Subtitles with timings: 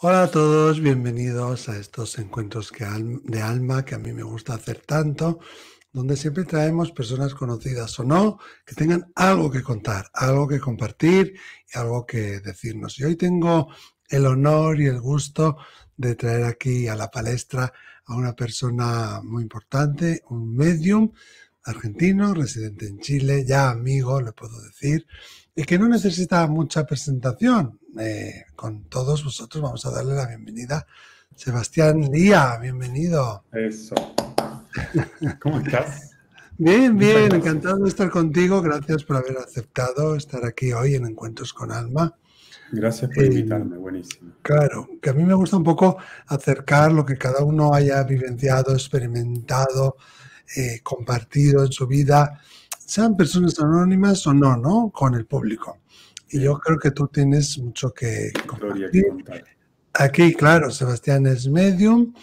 [0.00, 2.70] Hola a todos, bienvenidos a estos encuentros
[3.24, 5.40] de alma que a mí me gusta hacer tanto,
[5.92, 11.34] donde siempre traemos personas conocidas o no, que tengan algo que contar, algo que compartir
[11.74, 12.96] y algo que decirnos.
[13.00, 13.74] Y hoy tengo
[14.08, 15.56] el honor y el gusto
[15.96, 17.72] de traer aquí a la palestra
[18.06, 21.10] a una persona muy importante, un medium
[21.64, 25.08] argentino, residente en Chile, ya amigo, le puedo decir,
[25.58, 27.80] y que no necesita mucha presentación.
[27.98, 30.86] Eh, con todos vosotros vamos a darle la bienvenida.
[31.34, 33.42] Sebastián Lía, bienvenido.
[33.50, 33.96] Eso.
[35.42, 36.12] ¿Cómo estás?
[36.56, 38.62] Bien, bien, encantado de estar contigo.
[38.62, 42.16] Gracias por haber aceptado estar aquí hoy en Encuentros con Alma.
[42.70, 44.34] Gracias por invitarme, buenísimo.
[44.42, 48.74] Claro, que a mí me gusta un poco acercar lo que cada uno haya vivenciado,
[48.74, 49.96] experimentado,
[50.56, 52.40] eh, compartido en su vida,
[52.88, 54.90] sean personas anónimas o no, ¿no?
[54.90, 55.76] Con el público.
[56.30, 59.04] Y yo creo que tú tienes mucho que compartir.
[59.92, 62.14] Aquí, claro, Sebastián es medium,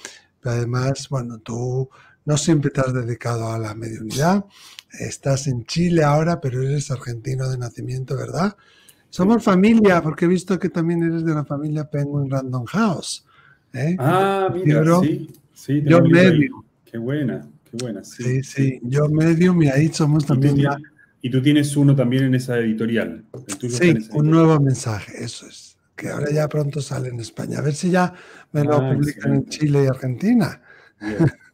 [0.41, 1.87] pero además, bueno, tú
[2.25, 4.43] no siempre te has dedicado a la mediunidad.
[4.99, 8.57] Estás en Chile ahora, pero eres argentino de nacimiento, ¿verdad?
[9.11, 13.23] Somos familia, porque he visto que también eres de la familia Penguin Random House.
[13.71, 13.95] ¿eh?
[13.99, 15.31] Ah, mira, sí.
[15.53, 16.63] sí yo medium.
[16.85, 18.03] Qué buena, qué buena.
[18.03, 20.57] Sí, sí, yo medium y ahí somos también
[21.21, 23.25] y tú tienes uno también en esa editorial.
[23.67, 25.75] sí, un nuevo mensaje, eso es.
[25.95, 27.57] Que ahora ya pronto sale en España.
[27.57, 28.13] A ver si ya
[28.51, 30.61] me lo ah, publican en Chile y Argentina.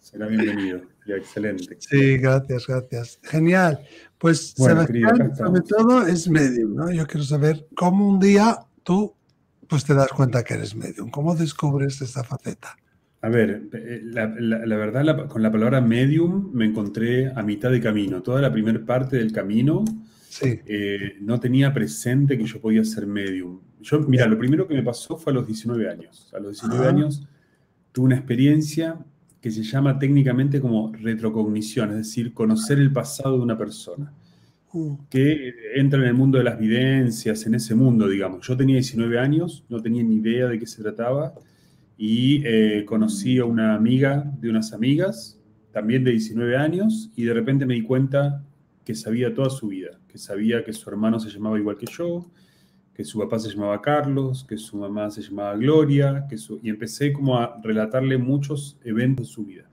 [0.02, 0.82] será bienvenido.
[1.08, 1.78] Ya, excelente.
[1.80, 3.20] Sí, gracias, gracias.
[3.24, 3.80] Genial.
[4.18, 6.92] Pues Sebastián, sobre todo, es medium, ¿no?
[6.92, 9.16] Yo quiero saber cómo un día tú
[9.70, 11.10] pues te das cuenta que eres medium.
[11.10, 12.76] ¿Cómo descubres esa faceta?
[13.24, 18.24] A ver, eh, la, verdad, con la palabra medium me encontré a mitad de camino.
[18.24, 19.86] Toda la primera parte del camino
[20.42, 23.60] eh, no tenía presente que yo podía ser medium.
[23.80, 26.32] Yo, mira, lo primero que me pasó fue a los 19 años.
[26.34, 27.28] A los 19 años
[27.92, 28.98] tuve una experiencia
[29.40, 34.12] que se llama técnicamente como retrocognición, es decir, conocer el pasado de una persona.
[34.74, 34.98] Uh.
[35.12, 38.48] Que entra en el mundo de las videncias, en ese mundo, digamos.
[38.48, 41.36] Yo tenía 19 años, no tenía ni idea de qué se trataba
[42.04, 45.40] y eh, conocí a una amiga de unas amigas,
[45.72, 48.44] también de 19 años, y de repente me di cuenta
[48.84, 52.32] que sabía toda su vida, que sabía que su hermano se llamaba igual que yo,
[52.92, 56.60] que su papá se llamaba Carlos, que su mamá se llamaba Gloria, que su...
[56.64, 59.70] y empecé como a relatarle muchos eventos de su vida.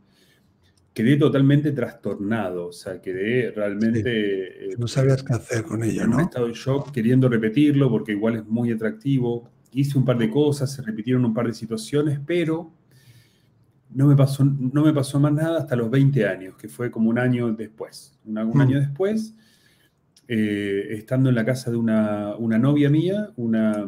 [0.93, 4.67] Quedé totalmente trastornado, o sea, quedé realmente...
[4.67, 6.17] Eh, no sabías qué hacer con ella, en ¿no?
[6.17, 10.31] un estado de shock, queriendo repetirlo, porque igual es muy atractivo, hice un par de
[10.31, 12.73] cosas, se repitieron un par de situaciones, pero
[13.91, 17.11] no me pasó, no me pasó más nada hasta los 20 años, que fue como
[17.11, 18.19] un año después.
[18.25, 18.61] Un, mm.
[18.61, 19.34] año después,
[20.27, 23.87] eh, estando en la casa de una, novia mía, una,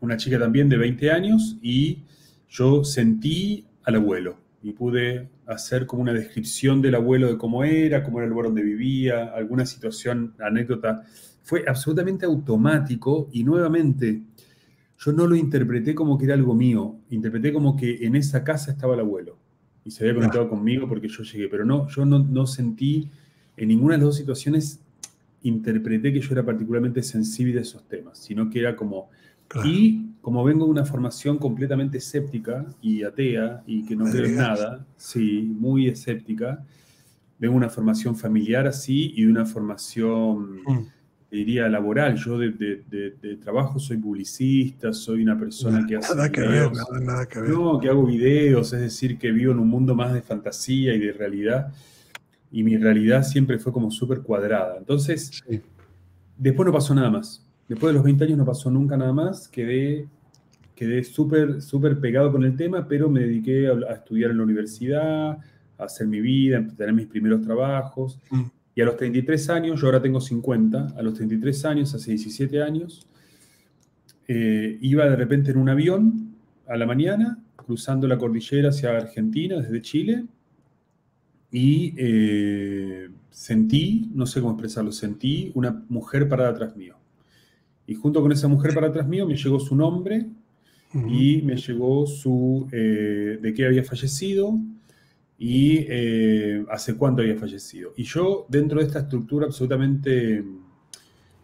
[0.00, 2.02] una, chica también de 20 años, y
[2.48, 8.02] yo sentí al abuelo y pude hacer como una descripción del abuelo de cómo era,
[8.02, 11.02] cómo era el lugar donde vivía, alguna situación, anécdota.
[11.42, 14.22] Fue absolutamente automático y nuevamente
[15.04, 18.70] yo no lo interpreté como que era algo mío, interpreté como que en esa casa
[18.70, 19.36] estaba el abuelo
[19.84, 23.10] y se había conectado conmigo porque yo llegué, pero no, yo no, sentí,
[23.58, 24.80] en ninguna de las dos situaciones
[25.42, 29.10] interpreté que yo era particularmente sensible a esos temas, sino que era como...
[29.62, 34.36] Y como vengo de una formación completamente escéptica y atea y que no creo en
[34.36, 36.64] nada, sí, muy escéptica,
[37.38, 40.62] vengo de una formación familiar así y de una formación...
[40.66, 40.93] Mm
[41.34, 42.16] diría laboral.
[42.16, 46.14] Yo de, trabajo soy publicista, soy una persona que hace.
[46.14, 46.70] Nada que ver,
[47.02, 47.50] nada, que ver.
[47.50, 51.00] No, que hago videos, es decir, que vivo en un mundo más de fantasía y
[51.00, 51.72] de realidad.
[52.52, 54.76] Y mi realidad siempre fue como súper cuadrada.
[54.78, 55.42] Entonces,
[56.38, 57.44] después no pasó nada más.
[57.68, 59.48] Después de los 20 años no pasó nunca nada más.
[59.48, 60.06] Quedé,
[60.76, 65.30] quedé súper, súper pegado con el tema, pero me dediqué a, estudiar en la universidad,
[65.78, 68.20] a hacer mi vida, a tener mis primeros trabajos.
[68.30, 68.44] Mm.
[68.74, 72.62] Y a los 33 años, yo ahora tengo 50, a los 33 años, hace 17
[72.62, 73.06] años,
[74.26, 76.34] eh, iba de repente en un avión
[76.66, 80.24] a la mañana, cruzando la cordillera hacia Argentina, desde Chile,
[81.52, 86.96] y eh, sentí, no sé cómo expresarlo, sentí una mujer parada atrás mío.
[87.86, 90.26] Y junto con esa mujer parada atrás mío me llegó su nombre
[91.08, 94.58] y me llegó su, eh, de qué había fallecido,
[95.38, 97.92] y eh, hace cuánto había fallecido.
[97.96, 100.44] Y yo, dentro de esta estructura, absolutamente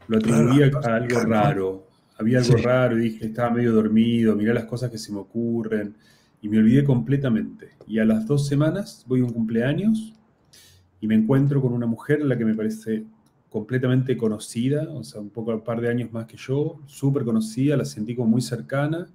[0.06, 1.86] lo atribuía a algo raro.
[2.18, 5.96] Había algo raro y dije, estaba medio dormido, mirá las cosas que se me ocurren.
[6.42, 7.70] Y me olvidé completamente.
[7.86, 10.14] Y a las dos semanas voy a un cumpleaños
[11.00, 13.04] y me encuentro con una mujer a la que me parece
[13.48, 17.76] completamente conocida, o sea, un poco un par de años más que yo, súper conocida,
[17.76, 19.08] la sentí como muy cercana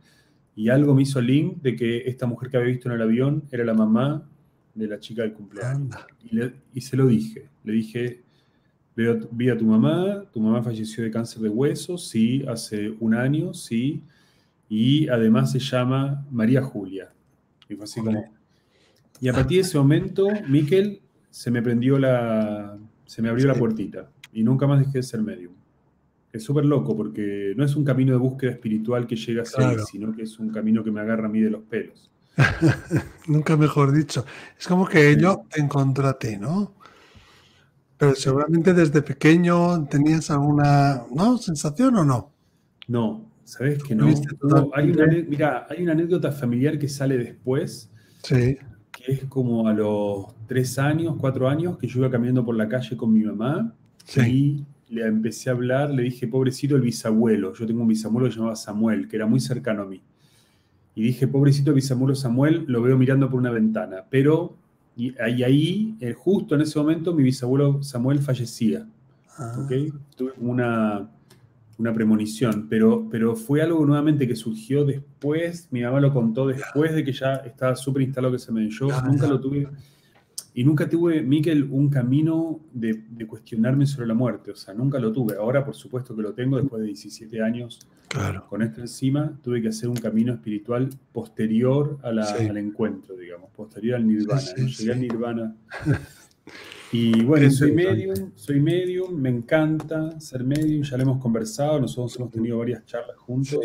[0.56, 3.44] y algo me hizo link de que esta mujer que había visto en el avión
[3.52, 4.30] era la mamá
[4.76, 5.96] de la chica del cumpleaños.
[6.74, 7.50] Y, se lo dije.
[7.64, 8.24] Le dije,
[8.96, 13.54] vi a tu mamá, tu mamá falleció de cáncer de huesos, sí, hace un año,
[13.54, 14.04] sí,
[14.70, 17.12] y además se llama María Julia.
[17.68, 18.24] Y fue así como...
[19.20, 22.78] Y a partir de ese momento, Miquel se me prendió la...
[23.06, 25.56] se me abrió la puertita y nunca más dejé de ser medium
[26.36, 29.80] es súper loco porque no es un camino de búsqueda espiritual que llega a ser,
[29.82, 32.12] sino que es un camino que me agarra a mí de los pelos.
[33.28, 34.26] Nunca mejor dicho.
[34.58, 36.74] Es como que yo te a ti, ¿no?
[37.98, 41.38] Pero seguramente desde pequeño tenías alguna ¿no?
[41.38, 42.32] sensación o no.
[42.88, 44.08] No, sabes que no.
[44.74, 47.90] hay una, mira, hay una anécdota familiar que sale después.
[48.24, 48.58] Sí.
[48.92, 52.68] Que es como a los tres años, cuatro años, que yo iba caminando por la
[52.68, 53.74] calle con mi mamá.
[54.04, 57.54] Sí le empecé a hablar, le dije, pobrecito el bisabuelo.
[57.54, 60.02] Yo tengo un bisabuelo que se llamaba Samuel, que era muy cercano a mí.
[60.96, 64.06] Y dije, pobrecito el bisabuelo Samuel, lo veo mirando por una ventana.
[64.10, 64.56] Pero
[64.98, 68.88] y ahí, eh, justo en ese momento, mi bisabuelo Samuel fallecía.
[69.38, 69.68] Ah.
[70.16, 71.10] Tuve una,
[71.78, 76.96] una premonición, pero, pero fue algo nuevamente que surgió después, mi mamá lo contó después
[76.96, 78.70] de que ya estaba súper instalado que se me dio.
[78.70, 79.68] Yo nunca lo tuve
[80.58, 84.52] y nunca tuve, Miquel, un camino de, cuestionarme sobre la muerte.
[84.52, 85.36] O sea, nunca lo tuve.
[85.36, 87.86] Ahora, por supuesto que lo tengo después de 17 años.
[88.08, 88.48] Claro.
[88.48, 94.08] Con esto encima, tuve que hacer un camino espiritual posterior al encuentro, digamos, posterior al
[94.08, 94.42] nirvana.
[94.56, 95.56] Llegué al nirvana.
[96.92, 102.16] Y bueno, soy medium, soy medium, me encanta ser medium, ya lo hemos conversado, nosotros
[102.16, 103.60] hemos tenido varias charlas juntos.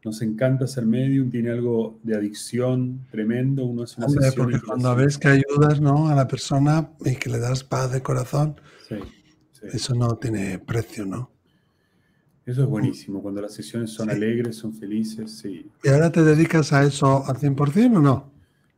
[0.00, 3.64] Sí nos encanta ser medium, tiene algo de adicción tremendo.
[3.64, 6.08] Uno es una Hombre, porque cuando ves que ayudas ¿no?
[6.08, 8.60] a la persona y que le das paz de corazón,
[9.60, 11.30] eso no tiene precio, ¿no?
[12.46, 15.66] Eso es buenísimo, cuando las sesiones son alegres, son felices, sí.
[15.84, 18.32] ¿Y ahora te dedicas a eso al 100% o no?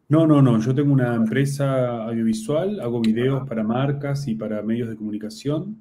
[0.08, 0.58] No, no, no.
[0.58, 5.76] Yo tengo una empresa audiovisual, hago videos para marcas y para medios de comunicación.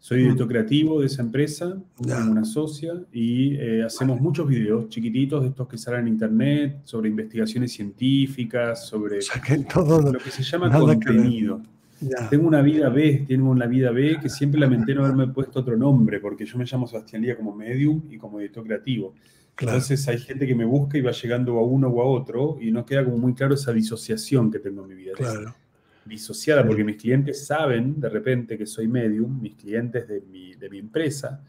[0.00, 5.42] Soy director creativo de esa empresa, tengo una socia y eh, hacemos muchos videos chiquititos
[5.42, 9.18] de estos que salen en internet sobre investigaciones científicas, sobre
[9.72, 11.60] todo, lo que se llama contenido.
[12.30, 15.76] Tengo una vida B, tengo una vida B que siempre lamenté no haberme puesto otro
[15.76, 19.14] nombre, porque yo me llamo Sebastián Lía como medium y como editor creativo.
[19.58, 22.70] Entonces hay gente que me busca y va llegando a uno o a otro y
[22.70, 25.14] no queda como muy claro esa disociación que tengo en mi vida.
[25.16, 25.56] Claro
[26.14, 30.68] disociada, porque mis clientes saben de repente que soy medium, mis clientes de mi, de
[30.70, 31.42] mi empresa.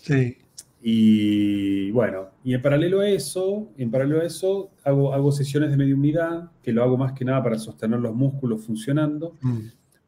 [0.00, 0.36] Sí.
[0.88, 5.76] Y bueno, y en paralelo a eso, en paralelo a eso, hago, hago sesiones de
[5.76, 9.36] mediumnidad, que lo hago más que nada para sostener los músculos funcionando.
[9.40, 9.58] Mm.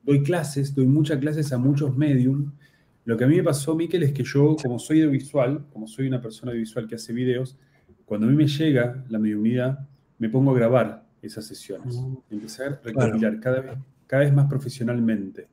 [0.05, 2.53] Doy clases, doy muchas clases a muchos medium.
[3.05, 5.89] Lo que a mí me pasó, Miquel, es que yo, como soy de visual, como
[5.89, 7.57] soy una persona visual que hace videos,
[8.05, 9.81] cuando a mí me llega la mediumnidad,
[10.19, 11.97] me pongo a grabar esas sesiones.
[11.97, 12.17] Mm.
[12.31, 13.79] Empecé a recopilar cada vez
[14.09, 15.47] cada vez más profesionalmente.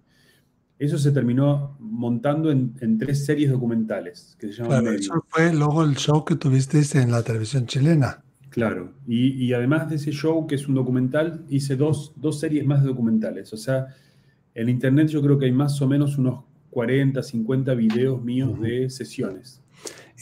[0.79, 5.83] Eso se terminó montando en, tres series documentales que se llaman claro, Eso fue luego
[5.83, 8.23] el show que tuvisteis en la televisión chilena.
[8.49, 12.81] Claro, y, además de ese show que es un documental, hice dos, dos series más
[12.81, 13.51] de documentales.
[13.51, 13.87] O sea,
[14.53, 18.89] en internet yo creo que hay más o menos unos 40, 50 videos míos de
[18.89, 19.61] sesiones.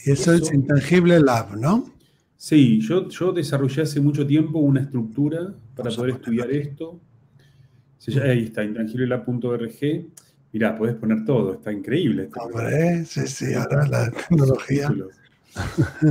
[0.05, 1.93] Y eso, es Intangible Lab, ¿no?
[2.35, 6.99] Sí, yo, yo desarrollé hace mucho tiempo una estructura para poder estudiar esto
[8.21, 10.05] ahí está, intangiblelab.org.
[10.51, 12.29] Mirá, puedes poner todo, está increíble.
[12.39, 14.89] Hombre, sí, sí, ahora la tecnología.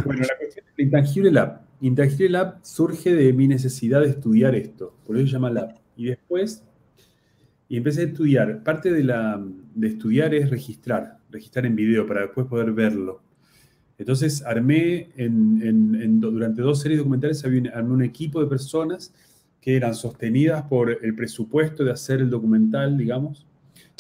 [0.04, 1.60] bueno, la cuestión es Intangible Lab.
[1.80, 5.74] Intangible Lab surge de mi necesidad de estudiar esto, por eso se llama Lab.
[5.96, 6.64] Y después,
[7.68, 8.62] y empecé a estudiar.
[8.62, 9.40] Parte de, la,
[9.74, 13.22] de estudiar es registrar, registrar en video para después poder verlo.
[13.98, 19.14] Entonces armé en, durante dos series documentales, armé un equipo de personas
[19.62, 23.46] que eran sostenidas por el presupuesto de hacer el documental, digamos.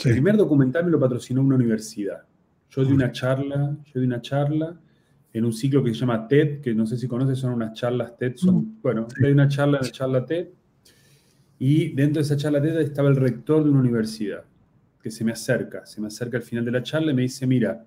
[0.04, 2.24] El primer documental me lo patrocinó una universidad.
[2.68, 4.76] Yo di una charla, yo di una charla
[5.32, 8.16] en un ciclo que se llama TED, que no sé si conoces, son unas charlas
[8.18, 8.78] TED, son, mm.
[8.82, 10.48] bueno, di una charla en la charla TED,
[11.60, 14.42] y dentro de esa charla TED estaba el rector de una universidad,
[15.00, 17.46] que se me acerca, se me acerca al final de la charla y me dice,
[17.46, 17.84] mira,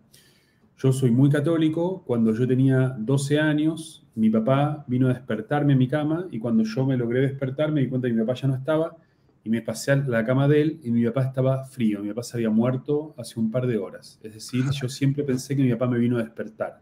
[0.78, 5.80] yo soy muy católico, cuando yo tenía 12 años, mi papá vino a despertarme en
[5.80, 8.48] mi cama y cuando yo me logré despertar me di cuenta que mi papá ya
[8.50, 8.98] no estaba
[9.44, 12.24] y me pasé a la cama de él y mi papá estaba frío, mi papá
[12.24, 14.20] se había muerto hace un par de horas.
[14.22, 16.82] Es decir, yo siempre pensé que mi papá me vino a despertar.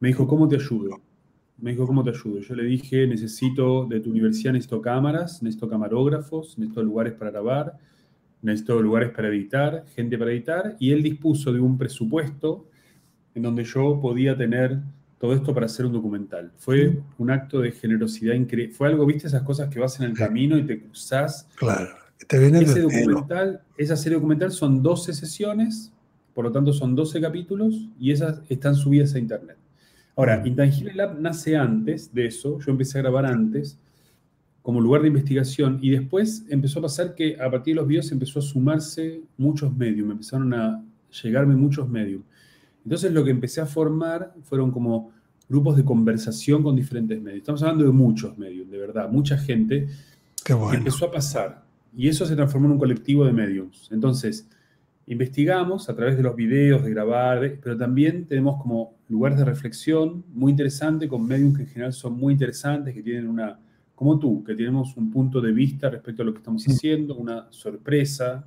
[0.00, 1.00] Me dijo, ¿cómo te ayudo?
[1.58, 2.40] Me dijo, ¿cómo te ayudo?
[2.40, 7.78] Yo le dije, necesito de tu universidad, necesito cámaras, necesito camarógrafos, necesito lugares para grabar,
[8.40, 12.66] necesito lugares para editar, gente para editar, y él dispuso de un presupuesto
[13.34, 14.78] en donde yo podía tener
[15.18, 16.50] todo esto para hacer un documental.
[16.56, 18.74] Fue un acto de generosidad increíble.
[18.74, 21.48] Fue algo, viste, esas cosas que vas en el camino y te cruzás.
[21.54, 21.90] Claro,
[22.26, 25.92] te viene Ese documental, esa serie documental son 12 sesiones,
[26.34, 29.56] por lo tanto son 12 capítulos y esas están subidas a internet.
[30.16, 33.78] Ahora, Intangible Lab nace antes de eso, yo empecé a grabar antes
[34.60, 38.12] como lugar de investigación y después empezó a pasar que a partir de los videos
[38.12, 40.84] empezó a sumarse muchos medios, empezaron a
[41.22, 42.22] llegarme muchos medios.
[42.84, 45.12] Entonces lo que empecé a formar fueron como
[45.48, 47.40] grupos de conversación con diferentes medios.
[47.40, 49.86] Estamos hablando de muchos medios, de verdad, mucha gente
[50.44, 51.62] que empezó a pasar.
[51.94, 53.88] Y eso se transformó en un colectivo de medios.
[53.92, 54.48] Entonces,
[55.06, 60.24] investigamos a través de los videos, de grabar, pero también tenemos como lugares de reflexión
[60.32, 63.58] muy interesantes con medios que en general son muy interesantes, que tienen una,
[63.94, 67.46] como tú, que tenemos un punto de vista respecto a lo que estamos haciendo, una
[67.50, 68.44] sorpresa,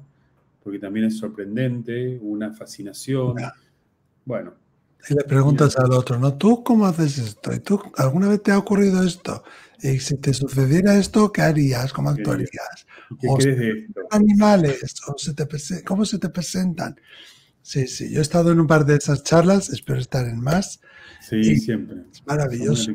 [0.64, 3.36] porque también es sorprendente, una fascinación.
[4.26, 4.54] Bueno.
[5.08, 6.34] Y le preguntas al otro, ¿no?
[6.36, 7.54] ¿Tú cómo haces esto?
[7.54, 9.44] ¿Y tú alguna vez te ha ocurrido esto?
[9.80, 11.94] Y si te sucediera esto, ¿qué harías?
[11.94, 12.88] ¿Cómo actuarías?
[13.22, 14.02] ¿Qué crees de esto?
[14.10, 14.96] Animales,
[15.86, 17.00] ¿cómo se te presentan?
[17.62, 20.80] Sí, sí, yo he estado en un par de esas charlas, espero estar en más.
[21.22, 22.04] Sí, siempre.
[22.12, 22.92] Es maravilloso.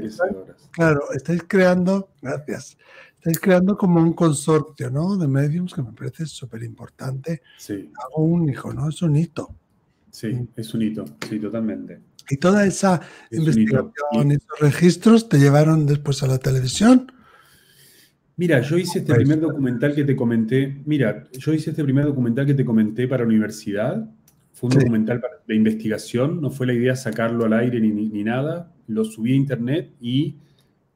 [0.72, 2.76] Claro, estáis creando, gracias,
[3.18, 5.16] estáis creando como un consorcio, ¿no?
[5.16, 7.42] De mediums que me parece súper importante.
[7.58, 7.92] Sí.
[8.04, 8.88] Algo único, ¿no?
[8.88, 9.56] Es un hito.
[10.10, 10.48] Sí, mm.
[10.56, 12.00] es un hito, sí, totalmente.
[12.28, 13.00] ¿Y toda esa
[13.30, 17.10] investigación, y esos registros te llevaron después a la televisión?
[18.36, 20.80] Mira, yo hice este primer documental que te comenté.
[20.86, 24.08] Mira, yo hice este primer documental que te comenté para la universidad.
[24.52, 28.72] Fue un documental de investigación, no fue la idea sacarlo al aire ni, ni, nada.
[28.86, 30.36] Lo subí a internet y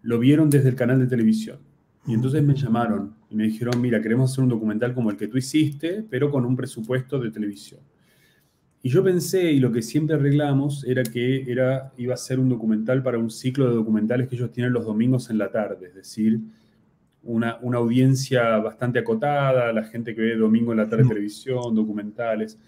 [0.03, 1.59] lo vieron desde el canal de televisión.
[2.07, 5.29] Y entonces me llamaron y me dijeron, mira, queremos hacer un documental como el que
[5.29, 7.81] tú hiciste, pero con un presupuesto de televisión.
[8.85, 12.51] Y yo pensé, y lo que siempre arreglamos, era que era, iba a ser un
[12.51, 15.95] documental para un ciclo de documentales que ellos tienen los domingos en la tarde, es
[15.95, 16.39] decir,
[17.23, 22.59] una, una audiencia bastante acotada, la gente que ve domingo en la tarde televisión, documentales.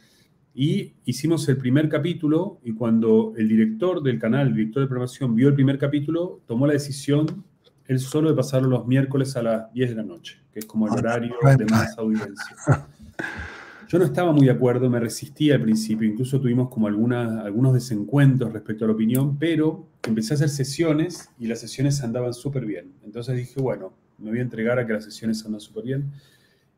[0.54, 5.37] Y hicimos el primer capítulo y cuando el director del canal, el director de programación,
[5.37, 7.44] vio el primer capítulo, tomó la decisión
[7.88, 10.87] él solo de pasarlo los miércoles a las 10 de la noche, que es como
[10.87, 12.56] el ah, horario de más audiencia.
[13.88, 17.73] Yo no estaba muy de acuerdo, me resistía al principio, incluso tuvimos como algunas, algunos
[17.73, 22.66] desencuentros respecto a la opinión, pero empecé a hacer sesiones y las sesiones andaban súper
[22.66, 22.93] bien.
[23.05, 26.11] Entonces dije, bueno, me voy a entregar a que las sesiones andan súper bien.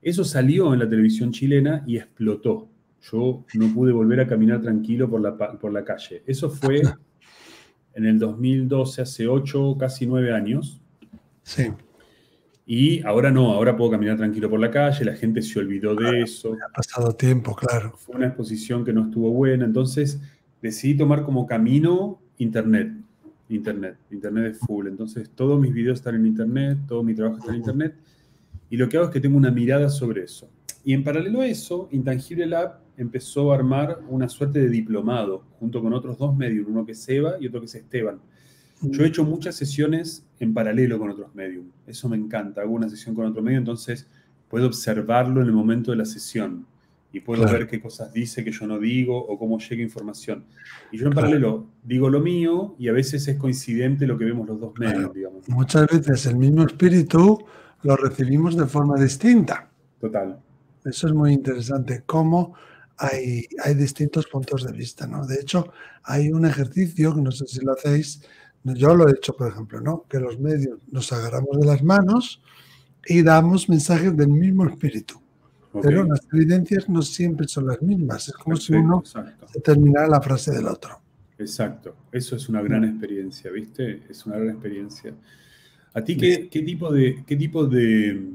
[0.02, 2.68] Eso salió en la televisión chilena y explotó.
[3.10, 6.22] Yo no pude volver a caminar tranquilo por la, por la calle.
[6.26, 6.82] Eso fue
[7.94, 10.80] en el 2012, hace 8, casi 9 años.
[11.42, 11.68] Sí.
[12.70, 16.20] Y ahora no, ahora puedo caminar tranquilo por la calle, la gente se olvidó de
[16.20, 16.52] eso.
[16.52, 17.94] Ha pasado tiempo, claro.
[17.96, 20.20] Fue una exposición que no estuvo buena, entonces
[20.60, 22.92] decidí tomar como camino Internet.
[23.48, 24.86] Internet, Internet es full.
[24.86, 27.94] Entonces todos mis videos están en Internet, todo mi trabajo está en Internet.
[28.68, 30.50] Y lo que hago es que tengo una mirada sobre eso.
[30.84, 35.80] Y en paralelo a eso, Intangible Lab empezó a armar una suerte de diplomado junto
[35.80, 38.20] con otros dos medios, uno que es Eva y otro que es Esteban.
[38.82, 41.64] Yo he hecho muchas sesiones en paralelo con otros medios.
[41.86, 42.62] Eso me encanta.
[42.62, 44.06] Hago una sesión con otro medio, entonces
[44.48, 46.66] puedo observarlo en el momento de la sesión
[47.12, 50.44] y puedo ver qué cosas dice que yo no digo o cómo llega información.
[50.92, 54.46] Y yo en paralelo digo lo mío y a veces es coincidente lo que vemos
[54.46, 55.48] los dos medios, digamos.
[55.48, 57.38] Muchas veces el mismo espíritu
[57.82, 59.70] lo recibimos de forma distinta.
[60.00, 60.38] Total.
[60.84, 62.54] Eso es muy interesante, cómo
[62.98, 65.26] hay, hay distintos puntos de vista, ¿no?
[65.26, 68.22] De hecho, hay un ejercicio, que no sé si lo hacéis,
[68.64, 70.04] yo lo he hecho, por ejemplo, ¿no?
[70.08, 72.40] Que los medios nos agarramos de las manos
[73.06, 75.20] y damos mensajes del mismo espíritu.
[75.82, 78.28] Pero las evidencias no siempre son las mismas.
[78.28, 79.02] Es como si uno
[79.62, 81.00] terminara la frase del otro.
[81.38, 81.94] Exacto.
[82.10, 84.02] Eso es una gran experiencia, ¿viste?
[84.08, 85.14] Es una gran experiencia.
[85.94, 87.22] ¿A ti qué, qué tipo de...
[87.26, 88.32] Qué tipo de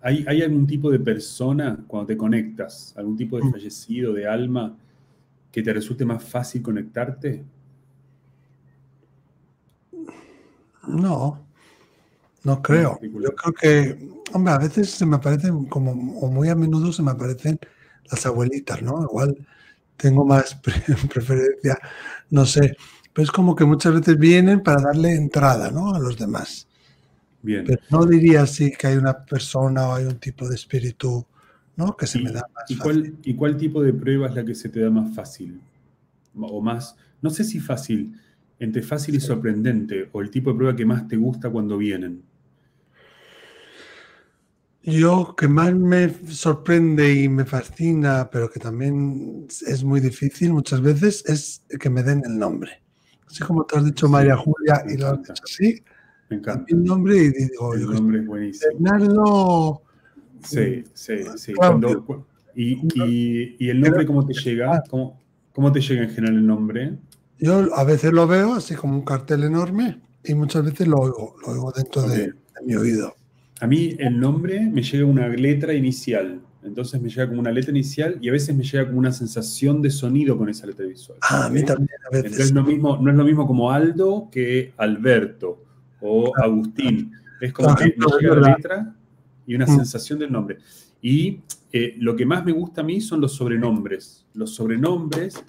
[0.00, 2.94] ¿hay, ¿Hay algún tipo de persona cuando te conectas?
[2.96, 3.52] ¿Algún tipo de mm.
[3.52, 4.76] fallecido, de alma,
[5.50, 7.44] que te resulte más fácil conectarte?
[10.86, 11.46] No,
[12.44, 12.98] no creo.
[13.02, 17.02] Yo creo que, hombre, a veces se me aparecen como, o muy a menudo se
[17.02, 17.58] me aparecen
[18.10, 19.02] las abuelitas, ¿no?
[19.02, 19.46] Igual
[19.96, 20.54] tengo más
[21.12, 21.78] preferencia,
[22.30, 22.76] no sé.
[23.12, 25.94] Pero es como que muchas veces vienen para darle entrada, ¿no?
[25.94, 26.66] A los demás.
[27.42, 27.64] Bien.
[27.66, 31.24] Pero no diría así que hay una persona o hay un tipo de espíritu,
[31.76, 31.96] ¿no?
[31.96, 34.54] Que se me da más ¿y Cuál, ¿Y cuál tipo de prueba es la que
[34.54, 35.60] se te da más fácil?
[36.34, 38.18] O más, no sé si fácil,
[38.64, 42.22] entre fácil y sorprendente o el tipo de prueba que más te gusta cuando vienen?
[44.84, 50.80] Yo que más me sorprende y me fascina, pero que también es muy difícil muchas
[50.80, 52.82] veces, es que me den el nombre.
[53.28, 55.82] Así como te has dicho María Julia y lo has dicho así.
[56.28, 56.64] Me encanta.
[56.74, 58.72] Mi nombre y digo, El nombre es buenísimo.
[58.80, 59.82] Bernardo.
[60.44, 61.52] Sí, sí, sí.
[61.52, 62.04] Cuando-
[62.54, 64.82] y, y- y el nombre cómo te llega?
[64.90, 65.20] ¿Cómo,
[65.52, 66.98] cómo te llega en general el nombre?
[67.42, 71.34] Yo a veces lo veo así como un cartel enorme y muchas veces lo oigo,
[71.44, 72.34] lo oigo dentro de, Ok.
[72.60, 73.14] de mi oído.
[73.60, 76.40] A mí el nombre me llega una letra inicial.
[76.64, 79.82] Entonces me llega como una letra inicial y a veces me llega como una sensación
[79.82, 81.18] de sonido con esa letra visual.
[81.22, 82.52] Ah, a mí también a Entonces veces.
[82.52, 85.64] lo mismo, no es lo mismo como Aldo que Alberto
[86.00, 87.12] o Agustín.
[87.40, 88.94] Es como Por que me llega la letra
[89.48, 89.76] y una Mm.
[89.76, 90.58] sensación del nombre.
[91.00, 91.40] Y
[91.72, 94.24] eh, lo que más me gusta a mí son los sobrenombres.
[94.34, 95.42] Los sobrenombres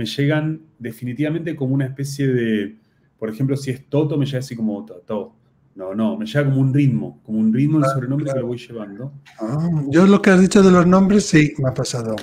[0.00, 2.78] me llegan definitivamente como una especie de,
[3.18, 5.34] por ejemplo, si es Toto, me llega así como Toto.
[5.74, 8.46] No, no, me llega como un ritmo, como un ritmo el Claro, sobrenombre que lo
[8.46, 9.12] voy llevando.
[9.38, 12.16] Ah, yo lo que has dicho de los nombres, sí, me ha pasado.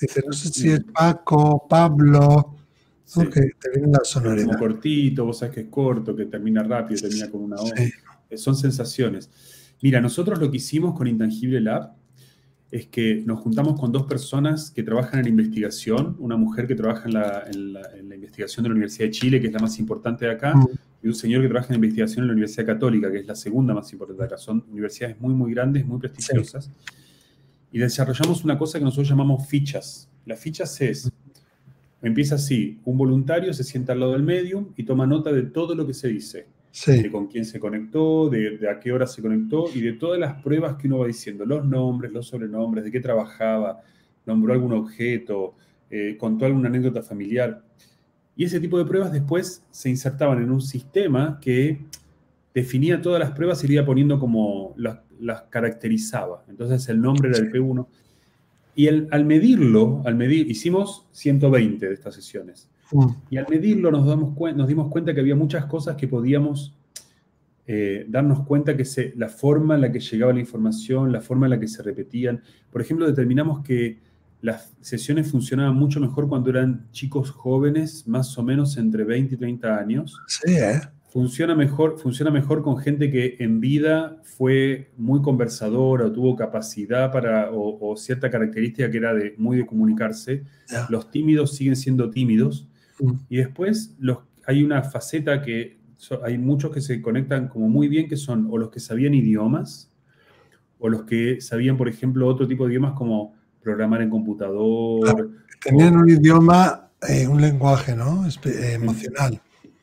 [0.00, 2.54] Dice, no sé si es Paco, Pablo,
[3.04, 3.20] Sí.
[3.32, 4.58] te viene la Como sonoridad.
[4.60, 7.66] cortito, vos sabés que es corto, que termina rápido, termina con una O.
[7.66, 7.90] Sí.
[8.30, 9.28] Eh, Son sensaciones.
[9.82, 11.94] Mira, nosotros lo que hicimos con Intangible Lab
[12.72, 17.06] es que nos juntamos con dos personas que trabajan en investigación, una mujer que trabaja
[17.06, 19.60] en la, en la- en la investigación de la Universidad de Chile, que es la
[19.60, 20.66] más importante de acá, Mm.
[21.04, 23.74] y un señor que trabaja en investigación en la Universidad Católica, que es la segunda
[23.74, 24.36] más importante de acá.
[24.38, 26.70] Son universidades muy, muy grandes, muy prestigiosas.
[27.70, 30.08] Y desarrollamos una cosa que nosotros llamamos fichas.
[30.24, 31.10] Las fichas es,
[32.00, 35.74] empieza así, un voluntario se sienta al lado del medium y toma nota de todo
[35.74, 39.06] lo que se dice Sí, de con quién se conectó, de, de a qué hora
[39.06, 42.82] se conectó y de todas las pruebas que uno va diciendo, los nombres, los sobrenombres,
[42.84, 43.80] de qué trabajaba,
[44.26, 45.54] nombró algún objeto,
[45.90, 47.62] eh, contó alguna anécdota familiar.
[48.34, 51.78] Y ese tipo de pruebas después se insertaban en un sistema que
[52.54, 56.42] definía todas las pruebas y le iba poniendo como las, las caracterizaba.
[56.48, 57.86] Entonces el nombre era el P1.
[58.74, 62.70] Y el- al medirlo, al medir, hicimos 120 de estas sesiones.
[62.92, 63.06] Mm.
[63.30, 66.74] Y al medirlo nos, damos nos dimos cuenta que había muchas cosas que podíamos
[67.66, 71.46] eh, darnos cuenta que se, la forma en la que llegaba la información, la forma
[71.46, 72.42] en la que se repetían.
[72.70, 74.00] Por ejemplo, determinamos que
[74.40, 79.38] las sesiones funcionaban mucho mejor cuando eran chicos jóvenes, más o menos entre 20 y
[79.38, 80.20] 30 años.
[80.26, 80.80] sí, ¿eh?
[81.12, 87.12] Funciona mejor, funciona mejor con gente que en vida fue muy conversadora o tuvo capacidad
[87.12, 90.42] para, o, o cierta característica que era de muy de comunicarse.
[90.70, 90.86] Ya.
[90.88, 92.66] Los tímidos siguen siendo tímidos.
[93.00, 93.12] Mm.
[93.28, 97.88] Y después los, hay una faceta que so- hay muchos que se conectan como muy
[97.88, 99.90] bien, que son o los que sabían idiomas,
[100.78, 105.00] o los que sabían, por ejemplo, otro tipo de idiomas como programar en computador.
[105.02, 105.30] Claro.
[105.62, 108.26] Tenían un idioma, eh, un lenguaje, ¿no?
[108.26, 109.40] Espe- eh, emocional.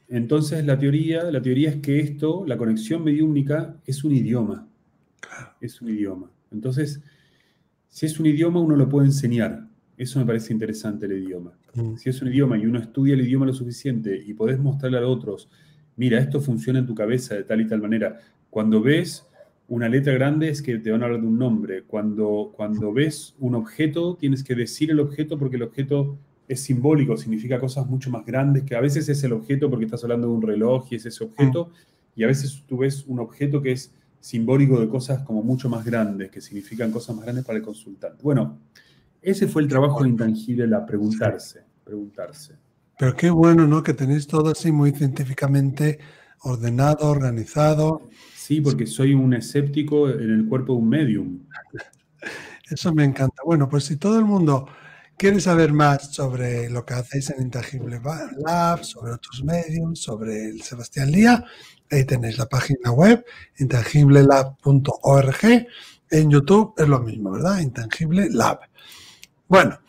[0.09, 4.67] Entonces la teoría, la teoría es que esto, la conexión mediúmnica, es un idioma.
[5.61, 6.31] Es un idioma.
[6.51, 6.99] Entonces,
[7.89, 9.67] si es un idioma, uno lo puede enseñar.
[9.97, 11.51] Eso me parece interesante el idioma.
[11.73, 11.95] Mm.
[11.95, 15.07] Si es un idioma y uno estudia el idioma lo suficiente y podés mostrarle a
[15.07, 15.49] otros,
[15.95, 18.19] mira, esto funciona en tu cabeza de tal y tal manera.
[18.49, 19.25] Cuando ves
[19.67, 21.83] una letra grande es que te van a hablar de un nombre.
[21.83, 27.15] Cuando, cuando ves un objeto, tienes que decir el objeto porque el objeto es simbólico,
[27.15, 30.33] significa cosas mucho más grandes, que a veces es el objeto porque estás hablando de
[30.33, 31.69] un reloj y es ese objeto,
[32.15, 35.85] y a veces tú ves un objeto que es simbólico de cosas como mucho más
[35.85, 38.23] grandes, que significan cosas más grandes para el consultante.
[38.23, 38.57] Bueno,
[39.21, 42.55] ese fue el trabajo de intangible, la preguntarse, preguntarse.
[42.97, 43.81] Pero qué bueno, ¿no?
[43.81, 45.99] Que tenéis todo así muy científicamente
[46.41, 48.01] ordenado, organizado.
[48.35, 51.39] Sí, porque soy un escéptico en el cuerpo de un medium.
[52.69, 53.41] Eso me encanta.
[53.45, 54.67] Bueno, pues si todo el mundo
[55.17, 57.99] quiere saber más sobre lo que hacéis en Intangible
[58.45, 61.43] Lab, sobre otros medios, sobre el Sebastián Lía,
[61.91, 63.25] ahí tenéis la página web,
[63.57, 65.67] intangiblelab.org.
[66.11, 67.59] En YouTube es lo mismo, ¿verdad?
[67.59, 68.59] Intangible Lab.
[69.49, 69.79] Bueno,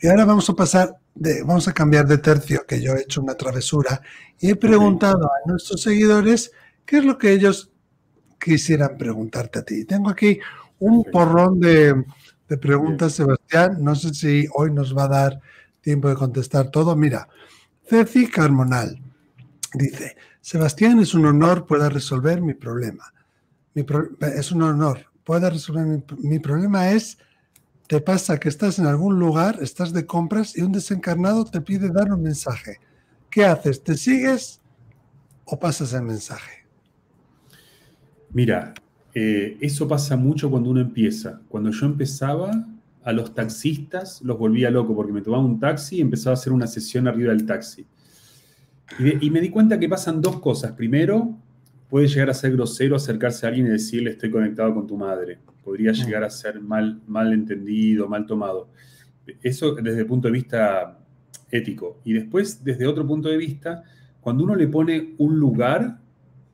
[0.00, 3.20] y ahora vamos a pasar, de, vamos a cambiar de tercio, que yo he hecho
[3.20, 4.00] una travesura
[4.40, 6.50] y he preguntado a nuestros seguidores
[6.86, 7.70] qué es lo que ellos
[8.40, 9.84] quisieran preguntarte a ti.
[9.84, 10.40] Tengo aquí
[10.78, 12.02] un porrón de,
[12.48, 13.76] de preguntas, Sebastián.
[13.80, 15.40] No sé si hoy nos va a dar
[15.82, 16.96] tiempo de contestar todo.
[16.96, 17.28] Mira,
[17.86, 18.98] Ceci Carmonal
[19.74, 23.12] dice, Sebastián, es un honor pueda resolver mi problema.
[23.74, 27.18] Mi pro- es un honor, pueda resolver mi, mi problema es,
[27.90, 31.90] te pasa que estás en algún lugar, estás de compras y un desencarnado te pide
[31.90, 32.78] dar un mensaje.
[33.28, 33.82] ¿Qué haces?
[33.82, 34.60] ¿Te sigues
[35.44, 36.68] o pasas el mensaje?
[38.32, 38.74] Mira,
[39.12, 41.40] eh, eso pasa mucho cuando uno empieza.
[41.48, 42.64] Cuando yo empezaba,
[43.02, 46.52] a los taxistas los volvía loco porque me tomaba un taxi y empezaba a hacer
[46.52, 47.84] una sesión arriba del taxi.
[49.00, 50.74] Y, me di cuenta que pasan dos cosas.
[50.74, 51.36] Primero,
[51.90, 55.38] puede llegar a ser grosero acercarse a alguien y decirle estoy conectado con tu madre.
[55.62, 58.70] Podría llegar a ser mal, mal entendido, mal tomado.
[59.42, 60.98] Eso desde el punto de vista
[61.50, 62.00] ético.
[62.04, 63.82] Y después, desde otro punto de vista,
[64.20, 65.98] cuando uno le pone un lugar,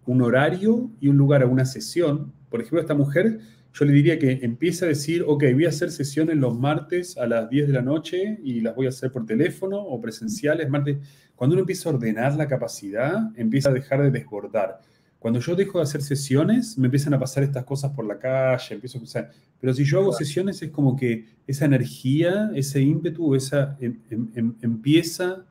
[0.07, 3.39] un horario y un lugar a una sesión, por ejemplo, esta mujer,
[3.75, 7.27] yo le diría que empiece a decir, ok, voy a hacer sesiones los martes a
[7.27, 10.97] las 10 de la noche y las voy a hacer por teléfono o presenciales, martes.
[11.35, 14.81] Cuando uno empieza a ordenar la capacidad, empieza a dejar de desbordar.
[15.19, 18.75] Cuando yo dejo de hacer sesiones, me empiezan a pasar estas cosas por la calle,
[18.75, 19.29] empiezo a
[19.61, 24.29] Pero si yo hago sesiones, es como que esa energía, ese ímpetu, esa em, em,
[24.35, 25.45] em, empieza,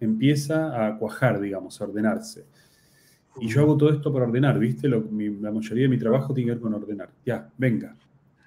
[0.00, 2.46] empieza a cuajar, digamos, a ordenarse.
[3.40, 4.88] Y yo hago todo esto para ordenar, ¿viste?
[4.88, 7.10] la mayoría de mi trabajo tiene que ver con ordenar.
[7.24, 7.96] Ya, venga.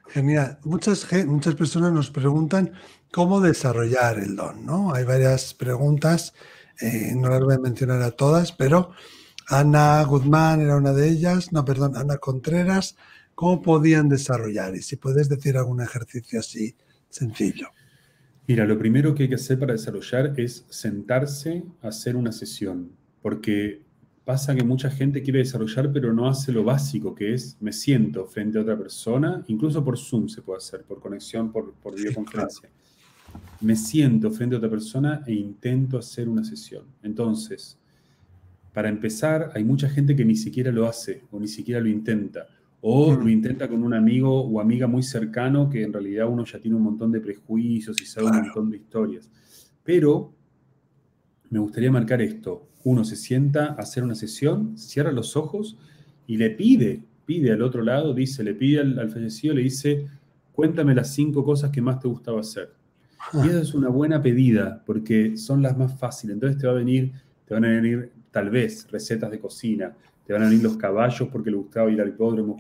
[0.07, 0.59] Genial.
[0.63, 2.73] Muchas, muchas personas nos preguntan
[3.12, 4.93] cómo desarrollar el don, ¿no?
[4.93, 6.33] Hay varias preguntas,
[6.81, 8.91] eh, no las voy a mencionar a todas, pero
[9.47, 12.95] Ana Guzmán era una de ellas, no, perdón, Ana Contreras,
[13.36, 14.75] ¿cómo podían desarrollar?
[14.75, 16.75] Y si puedes decir algún ejercicio así
[17.10, 17.67] sencillo.
[18.47, 22.91] Mira, lo primero que hay que hacer para desarrollar es sentarse a hacer una sesión,
[23.21, 23.82] porque
[24.25, 28.25] pasa que mucha gente quiere desarrollar, pero no hace lo básico, que es me siento
[28.25, 32.69] frente a otra persona, incluso por Zoom se puede hacer, por conexión, por, videoconferencia.
[33.62, 36.86] Me siento frente a otra persona e intento hacer una sesión.
[37.01, 37.77] Entonces,
[38.73, 42.47] para empezar, hay mucha gente que ni siquiera lo hace o ni siquiera lo intenta.
[42.81, 46.59] O lo intenta con un amigo o amiga muy cercano que en realidad uno ya
[46.59, 49.29] tiene un montón de prejuicios y sabe un montón de historias.
[49.83, 50.33] Pero
[51.49, 52.67] me gustaría marcar esto.
[52.83, 55.77] Uno se sienta a hacer una sesión, cierra los ojos
[56.25, 60.07] y le pide, pide al otro lado, dice, le pide al, fallecido, le dice,
[60.51, 62.73] cuéntame las cinco cosas que más te gustaba hacer.
[63.33, 66.33] Y esa es una buena pedida porque son las más fáciles.
[66.33, 67.13] Entonces te va a venir,
[67.45, 71.30] te van a venir tal vez recetas de cocina, te van a venir los caballos
[71.32, 72.58] porque le gustaba ir al hipódromo.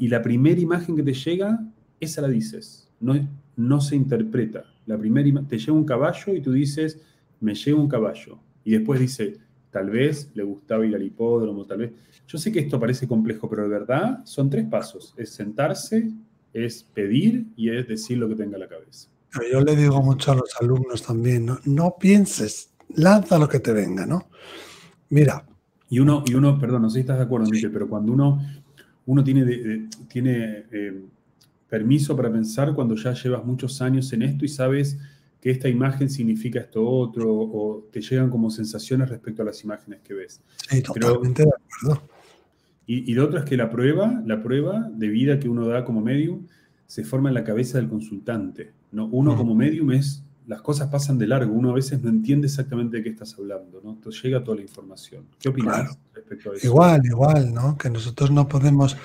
[0.00, 1.62] y la primera imagen que te llega,
[2.00, 2.88] esa la dices.
[2.98, 3.14] No,
[3.56, 4.64] no se interpreta.
[4.86, 6.98] La primera te llega un caballo y tú dices,
[7.40, 8.38] me llega un caballo.
[8.64, 9.36] Y después dice,
[9.70, 11.92] tal vez le gustaba ir al hipódromo, tal vez.
[12.26, 15.14] Yo sé que esto parece complejo, pero de verdad son tres pasos.
[15.18, 16.10] Es sentarse,
[16.54, 19.08] es pedir y es decir lo que tenga en la cabeza.
[19.52, 23.72] yo le digo mucho a los alumnos también, no, no pienses, lanza lo que te
[23.72, 24.28] venga, ¿no?
[25.10, 25.44] Mira.
[25.90, 28.40] Y uno, y uno, perdón, no sé si estás de acuerdo, Michel, pero cuando uno,
[29.06, 31.02] uno tiene, tiene eh,
[31.68, 34.98] permiso para pensar cuando ya llevas muchos años en esto y sabes
[35.40, 40.00] que esta imagen significa esto otro, o te llegan como sensaciones respecto a las imágenes
[40.02, 40.42] que ves.
[40.68, 42.02] Sí, totalmente de acuerdo.
[42.86, 45.84] Y, y, lo otro es que la prueba, la prueba de vida que uno da
[45.84, 46.46] como medium,
[46.86, 48.72] se forma en la cabeza del consultante.
[48.92, 49.06] ¿no?
[49.06, 52.96] Uno como medium es las cosas pasan de largo, uno a veces no entiende exactamente
[52.96, 53.90] de qué estás hablando, ¿no?
[53.90, 55.26] Entonces llega toda la información.
[55.38, 56.66] ¿Qué opinas respecto a eso?
[56.66, 57.76] Igual, igual, ¿no?
[57.76, 58.96] Que nosotros no podemos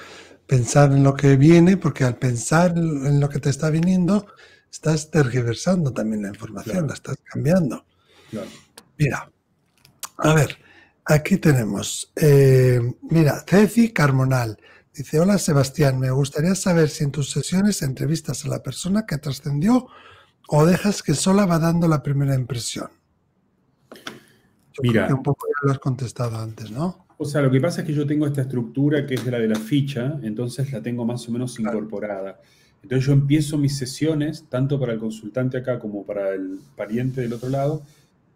[0.48, 4.26] pensar en lo que viene, porque al pensar en lo que te está viniendo,
[4.72, 7.86] estás tergiversando también la información, la estás cambiando.
[8.98, 9.30] Mira,
[10.20, 10.58] a ver,
[11.04, 14.58] aquí tenemos, eh, mira, Ceci Carmonal.
[14.96, 19.18] Dice, hola Sebastián, me gustaría saber si en tus sesiones entrevistas a la persona que
[19.18, 19.88] trascendió
[20.50, 22.90] o dejas que sola va dando la primera impresión?
[24.82, 27.06] Mira, un poco ya lo has contestado antes, ¿no?
[27.18, 29.48] O sea, lo que pasa es que yo tengo esta estructura que es la de
[29.48, 32.42] la ficha, entonces la tengo más o menos incorporada.
[32.82, 37.34] Entonces yo empiezo mis sesiones, tanto para el consultante acá como para el pariente del
[37.34, 37.84] otro lado,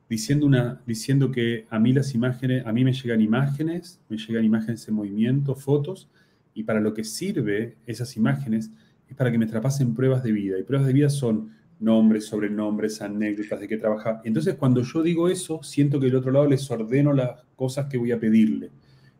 [0.10, 4.46] diciendo, una, diciendo que a mí las imágenes, a mí me llegan imágenes, me llegan
[4.46, 6.10] imágenes en movimiento, fotos,
[6.54, 8.72] y para lo que sirve esas imágenes
[9.10, 10.58] es para que me trapasen pruebas de vida.
[10.58, 14.22] Y pruebas de vida son nombres, sobrenombres, anécdotas, de qué trabaja.
[14.24, 17.98] Entonces, cuando yo digo eso, siento que del otro lado les ordeno las cosas que
[17.98, 18.72] voy a pedirle.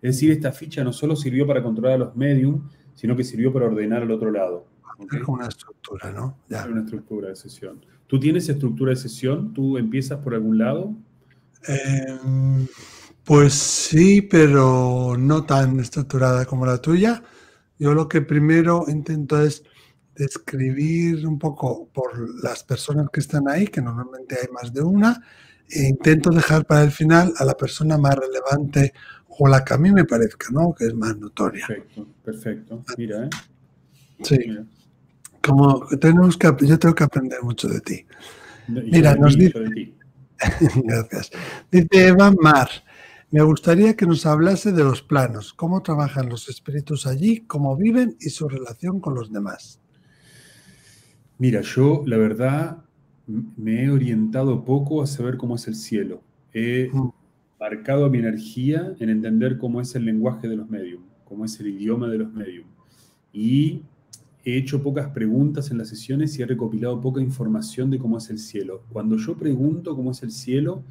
[0.02, 3.52] Es decir, esta ficha no solo sirvió para controlar a los medium, sino que sirvió
[3.52, 4.68] para ordenar al otro lado.
[5.12, 6.40] Es como una estructura, ¿no?
[6.50, 6.62] Ya.
[6.62, 7.86] Es una estructura de sesión.
[8.08, 9.54] ¿Tú tienes estructura de sesión?
[9.54, 10.96] ¿Tú empiezas por algún lado?
[11.68, 12.68] Em,
[13.24, 17.22] pues sí, pero no tan estructurada como la tuya.
[17.78, 19.64] Yo lo que primero intento es
[20.18, 25.22] describir un poco por las personas que están ahí, que normalmente hay más de una,
[25.70, 28.94] e intento dejar para el final a la persona más relevante
[29.28, 30.74] o la que a mí me parezca, ¿no?
[30.74, 31.66] Que es más notoria.
[31.68, 32.84] Perfecto, perfecto.
[32.98, 33.30] Mira, ¿eh?
[34.24, 34.38] Sí.
[35.42, 38.06] Como tenemos que, yo tengo que aprender mucho de ti.
[38.68, 39.94] Mira, nos dice...
[40.84, 41.32] Gracias.
[41.72, 42.70] Dice Eva Mar.
[43.30, 48.16] Me gustaría que nos hablase de los planos, cómo trabajan los espíritus allí, cómo viven
[48.22, 49.82] y su relación con los demás.
[51.40, 52.84] Mira, yo la verdad
[53.28, 56.22] me he orientado poco a saber cómo es el cielo.
[56.54, 57.10] He mm.
[57.60, 61.68] marcado mi energía en entender cómo es el lenguaje de los medios, cómo es el
[61.68, 62.66] idioma de los medios.
[63.34, 63.84] Y
[64.44, 68.30] he hecho pocas preguntas en las sesiones y he recopilado poca información de cómo es
[68.30, 68.82] el cielo.
[68.92, 70.84] Cuando yo pregunto cómo es el cielo,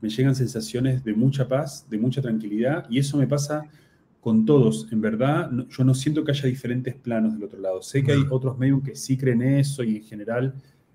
[0.00, 3.64] me llegan sensaciones de mucha paz, de mucha tranquilidad, y eso me pasa
[4.26, 4.88] con todos.
[4.90, 7.80] En verdad, yo no siento que haya diferentes planos del otro lado.
[7.80, 10.52] Sé que hay otros medios que sí creen eso y en general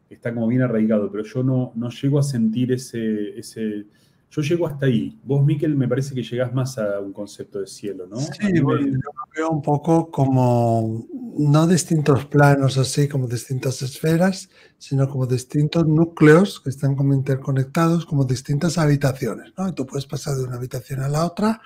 [0.09, 3.85] está como bien arraigado, pero yo no, no llego a sentir ese, ese...
[4.31, 5.17] Yo llego hasta ahí.
[5.23, 8.17] Vos, Miquel, me parece que llegás más a un concepto de cielo, ¿no?
[8.17, 15.25] Sí, yo veo un poco como, no distintos planos así, como distintas esferas, sino como
[15.25, 19.69] distintos núcleos que están como interconectados, como distintas habitaciones, ¿no?
[19.69, 21.61] Y tú puedes pasar de una habitación a la otra,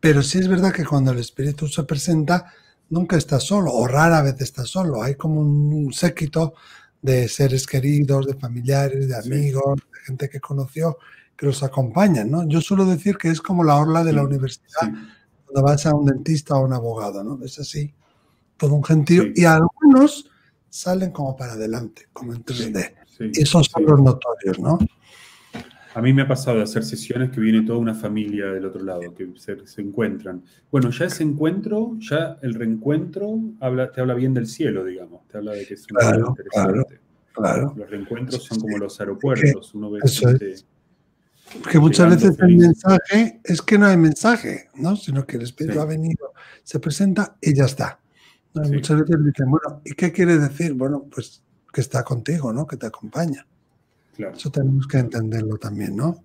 [0.00, 2.52] pero sí es verdad que cuando el espíritu se presenta,
[2.88, 5.02] nunca está solo, o rara vez está solo.
[5.02, 6.54] Hay como un séquito
[7.02, 10.98] de seres queridos, de familiares, de amigos, de gente que conoció,
[11.36, 12.46] que los acompañan, ¿no?
[12.46, 14.92] Yo suelo decir que es como la orla de la universidad,
[15.46, 17.42] cuando vas a un dentista o a un abogado, ¿no?
[17.44, 17.94] Es así,
[18.56, 20.30] todo un gentío, y algunos
[20.68, 22.94] salen como para adelante, como en 3D.
[23.32, 24.78] y esos son los notorios, ¿no?
[25.94, 28.84] A mí me ha pasado de hacer sesiones que viene toda una familia del otro
[28.84, 30.42] lado, que se, encuentran.
[30.70, 35.26] Bueno, ya ese encuentro, ya el reencuentro habla, te habla bien del cielo, digamos.
[35.26, 37.00] Te habla de que es un claro, interesante.
[37.32, 39.74] Claro, Los reencuentros son como los aeropuertos.
[39.74, 40.00] Uno ve
[41.60, 44.94] Porque muchas veces el mensaje es que no hay mensaje, ¿no?
[44.94, 48.00] Sino que el espíritu ha venido, se presenta y ya está.
[48.54, 50.74] Muchas veces dicen, bueno, ¿y qué quiere decir?
[50.74, 52.66] Bueno, pues que está contigo, ¿no?
[52.66, 53.46] Que te acompaña.
[54.28, 56.22] Eso tenemos que entenderlo también, ¿no?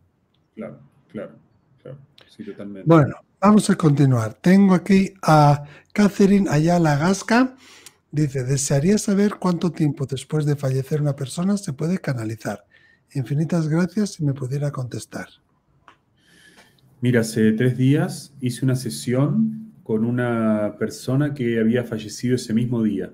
[0.55, 0.79] Claro,
[1.11, 1.35] claro,
[1.81, 1.97] claro.
[2.27, 2.87] Sí, totalmente.
[2.87, 4.33] Bueno, vamos a continuar.
[4.35, 7.55] Tengo aquí a Catherine Ayala Gasca.
[8.11, 12.65] Dice, desearía saber cuánto tiempo después de fallecer una persona se puede canalizar.
[13.13, 15.27] Infinitas gracias si me pudiera contestar.
[17.01, 22.81] Mira, hace tres días hice una sesión con una persona que había fallecido ese mismo
[22.81, 23.11] día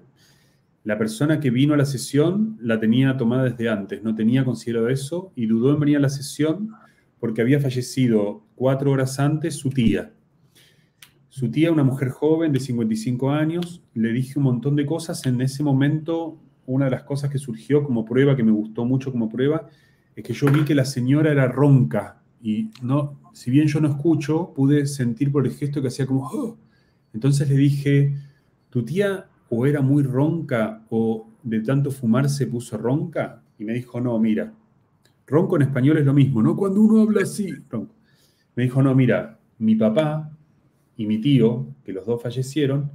[0.84, 4.89] la persona que vino a la sesión la tenía tomada desde antes, no tenía considerado
[4.89, 6.72] eso y dudó en venir a la sesión
[7.20, 10.12] porque había fallecido cuatro horas antes su tía.
[11.30, 15.26] Su tía, una mujer joven de 55 años, le dije un montón de cosas.
[15.26, 19.12] En ese momento, una de las cosas que surgió como prueba, que me gustó mucho
[19.12, 19.67] como prueba,
[20.15, 23.88] es que yo vi que la señora era ronca y no, si bien yo no
[23.88, 26.58] escucho, pude sentir por el gesto que hacía como, oh".
[27.13, 28.15] entonces le dije,
[28.70, 33.44] tu tía o era muy ronca o de tanto fumar se puso ronca?
[33.60, 34.54] Y me dijo, no, mira,
[35.28, 36.56] ronco en español es lo mismo, ¿no?
[36.56, 37.94] Cuando uno habla así, ronco.
[38.56, 40.32] Me dijo, no, mira, mi papá
[40.96, 42.92] y mi tío, que los dos fallecieron,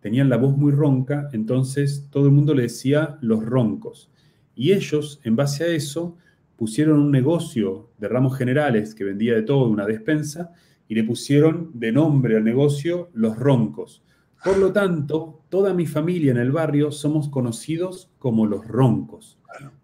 [0.00, 4.10] tenían la voz muy ronca, entonces todo el mundo le decía los roncos.
[4.54, 6.16] Y ellos, en base a eso,
[6.56, 10.52] pusieron un negocio de ramos generales que vendía de todo, una despensa,
[10.88, 14.02] y le pusieron de nombre al negocio los roncos.
[14.44, 19.38] Por lo tanto, toda mi familia en el barrio somos conocidos como los roncos.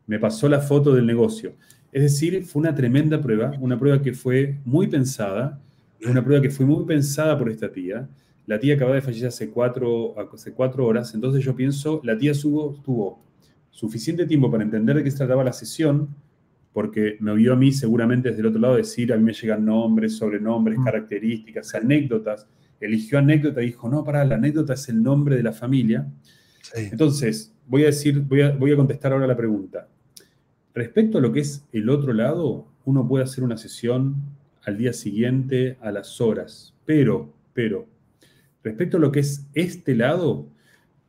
[0.06, 1.54] Me pasó la foto del negocio.
[1.90, 5.60] Es decir, fue una tremenda prueba, una prueba que fue muy pensada,
[6.06, 8.08] una prueba que fue muy pensada por esta tía.
[8.46, 12.34] La tía acaba de fallecer hace cuatro, hace cuatro horas, entonces yo pienso, la tía
[12.34, 13.22] subo, tuvo
[13.70, 16.08] suficiente tiempo para entender de qué se trataba la sesión,
[16.72, 19.64] porque me vio a mí seguramente desde el otro lado decir, a mí me llegan
[19.64, 20.84] nombres, sobrenombres, mm.
[20.84, 22.46] características, anécdotas
[22.86, 26.06] eligió anécdota y dijo, no, para, la anécdota es el nombre de la familia.
[26.74, 29.88] Entonces, voy a decir, voy a, voy a contestar ahora la pregunta.
[30.74, 34.16] Respecto a lo que es el otro lado, uno puede hacer una sesión
[34.64, 37.86] al día siguiente a las horas, pero, pero,
[38.62, 40.48] respecto a lo que es este lado,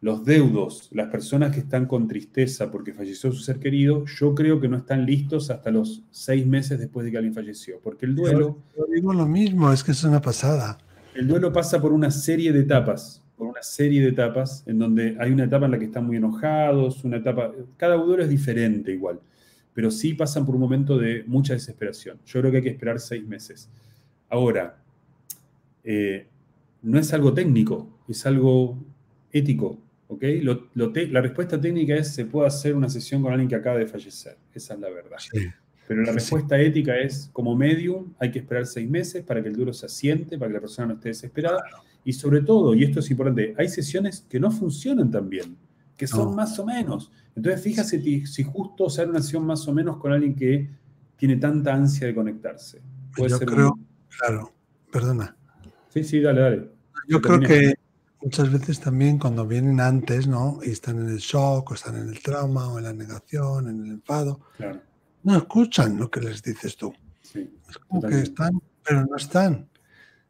[0.02, 4.60] los deudos, las personas que están con tristeza porque falleció su ser querido, yo creo
[4.60, 8.14] que no están listos hasta los seis meses después de que alguien falleció, porque el
[8.14, 8.60] duelo...
[8.78, 10.78] Yo digo lo mismo, es que es una pasada.
[11.16, 15.16] El duelo pasa por una serie de etapas, por una serie de etapas, en donde
[15.18, 18.92] hay una etapa en la que están muy enojados, una etapa, cada duelo es diferente
[18.92, 19.22] igual,
[19.74, 22.20] pero sí pasan por un momento de mucha desesperación.
[22.26, 23.70] Yo creo que hay que esperar seis meses.
[24.30, 24.78] Ahora,
[25.86, 26.28] eh,
[26.82, 28.78] no es algo técnico, es algo
[29.32, 30.24] ético, ¿ok?
[30.44, 34.38] la respuesta técnica es, se puede hacer una sesión con alguien que acaba de fallecer,
[34.54, 35.18] esa es la verdad.
[35.88, 39.56] Pero la respuesta ética es, como medium, hay que esperar seis meses para que el
[39.56, 41.64] duelo se asiente, para que la persona no esté desesperada.
[42.04, 45.56] Y sobre todo, y esto es importante, hay sesiones que no funcionan tan bien,
[45.96, 47.12] que son más o menos.
[47.36, 50.70] Entonces, fíjate si, justo hacer una sesión más o menos con alguien que
[51.18, 52.82] tiene tanta ansia de conectarse.
[53.18, 53.80] Yo creo,
[54.18, 54.52] claro,
[54.92, 55.36] perdona.
[55.90, 56.72] Sí, sí, dale, dale.
[57.08, 57.76] Yo creo que
[58.22, 60.60] muchas veces también cuando vienen antes, ¿no?
[60.64, 63.86] Y están en el shock, o están en el trauma, o en la negación, en
[63.86, 64.42] el enfado.
[64.58, 64.82] Claro
[65.26, 66.94] no escuchan lo que les dices tú.
[67.34, 69.68] es como que están, pero no están.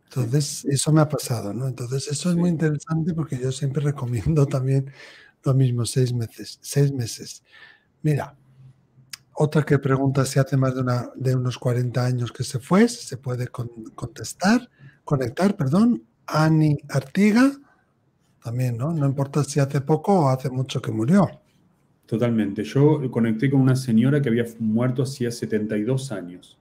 [0.06, 1.68] Entonces, eso me ha pasado, ¿no?
[1.68, 4.90] Entonces, eso es muy interesante porque yo siempre recomiendo también
[5.44, 6.60] lo mismo, seis meses.
[6.62, 7.44] Seis meses.
[8.02, 8.36] Mira,
[9.34, 12.88] Otra que pregunta si hace más de, una, de unos 40 años que se fue,
[12.88, 14.70] se puede contestar,
[15.04, 16.04] conectar, perdón.
[16.26, 17.52] Ani Artiga,
[18.42, 18.94] también, ¿no?
[18.94, 21.28] No importa si hace poco o hace mucho que murió.
[22.06, 22.64] Totalmente.
[22.64, 26.58] Yo conecté con una señora que había muerto hacía 72 años.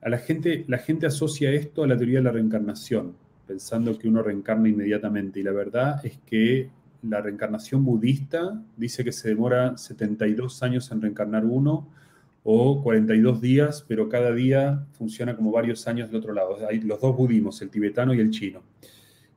[0.00, 3.14] A la gente, la gente asocia esto a la teoría de la reencarnación,
[3.46, 5.40] pensando que uno reencarna inmediatamente.
[5.40, 6.70] Y la verdad es que
[7.02, 11.88] la reencarnación budista dice que se demora 72 años en reencarnar uno
[12.44, 16.58] o 42 días, pero cada día funciona como varios años del otro lado.
[16.68, 18.62] Hay los dos budismos, el tibetano y el chino.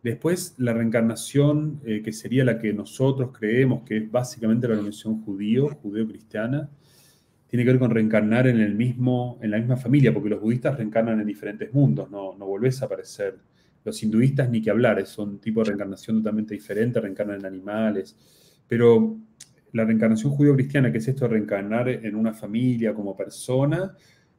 [0.05, 5.23] Después, la reencarnación, eh, que sería la que nosotros creemos que es básicamente la religión
[5.23, 6.69] judío, judeo-cristiana,
[7.47, 10.77] tiene que ver con reencarnar en, el mismo, en la misma familia, porque los budistas
[10.77, 13.39] reencarnan en diferentes mundos, no, no volvés a aparecer.
[13.83, 18.15] Los hinduistas ni que hablar, son un tipo de reencarnación totalmente diferente, reencarnan en animales.
[18.67, 19.17] Pero
[19.71, 23.95] la reencarnación judío-cristiana, que es esto de reencarnar en una familia como persona,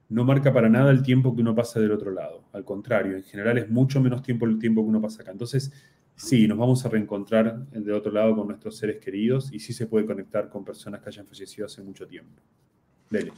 [0.09, 2.45] no marca para nada el tiempo que uno pasa del otro lado.
[2.53, 5.33] Al contrario, en general es mucho menos tiempo el tiempo que uno pasa acá.
[5.33, 5.73] Entonces,
[6.15, 9.87] sí, nos vamos a reencontrar del otro lado con nuestros seres queridos y sí se
[9.87, 12.41] puede conectar con personas que hayan fallecido hace mucho tiempo.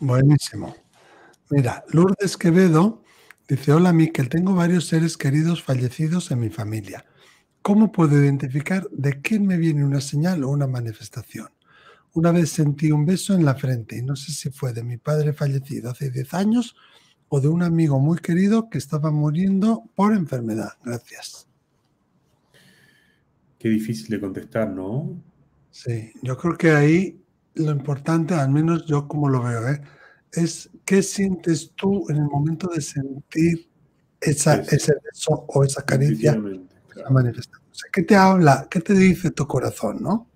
[0.00, 0.74] Buenísimo.
[1.50, 3.02] Mira, Lourdes Quevedo
[3.48, 7.04] dice, hola Miquel, tengo varios seres queridos fallecidos en mi familia.
[7.62, 11.48] ¿Cómo puedo identificar de quién me viene una señal o una manifestación?
[12.14, 14.96] Una vez sentí un beso en la frente y no sé si fue de mi
[14.96, 16.76] padre fallecido hace 10 años
[17.28, 20.72] o de un amigo muy querido que estaba muriendo por enfermedad.
[20.84, 21.46] Gracias.
[23.58, 25.20] Qué difícil de contestar, ¿no?
[25.70, 27.20] Sí, yo creo que ahí
[27.54, 29.80] lo importante, al menos yo como lo veo, ¿eh?
[30.32, 33.68] es qué sientes tú en el momento de sentir
[34.20, 36.40] esa, ese beso o esa caricia,
[36.96, 37.62] esa manifestación.
[37.92, 38.66] ¿Qué te habla?
[38.70, 40.28] ¿Qué te dice tu corazón, no?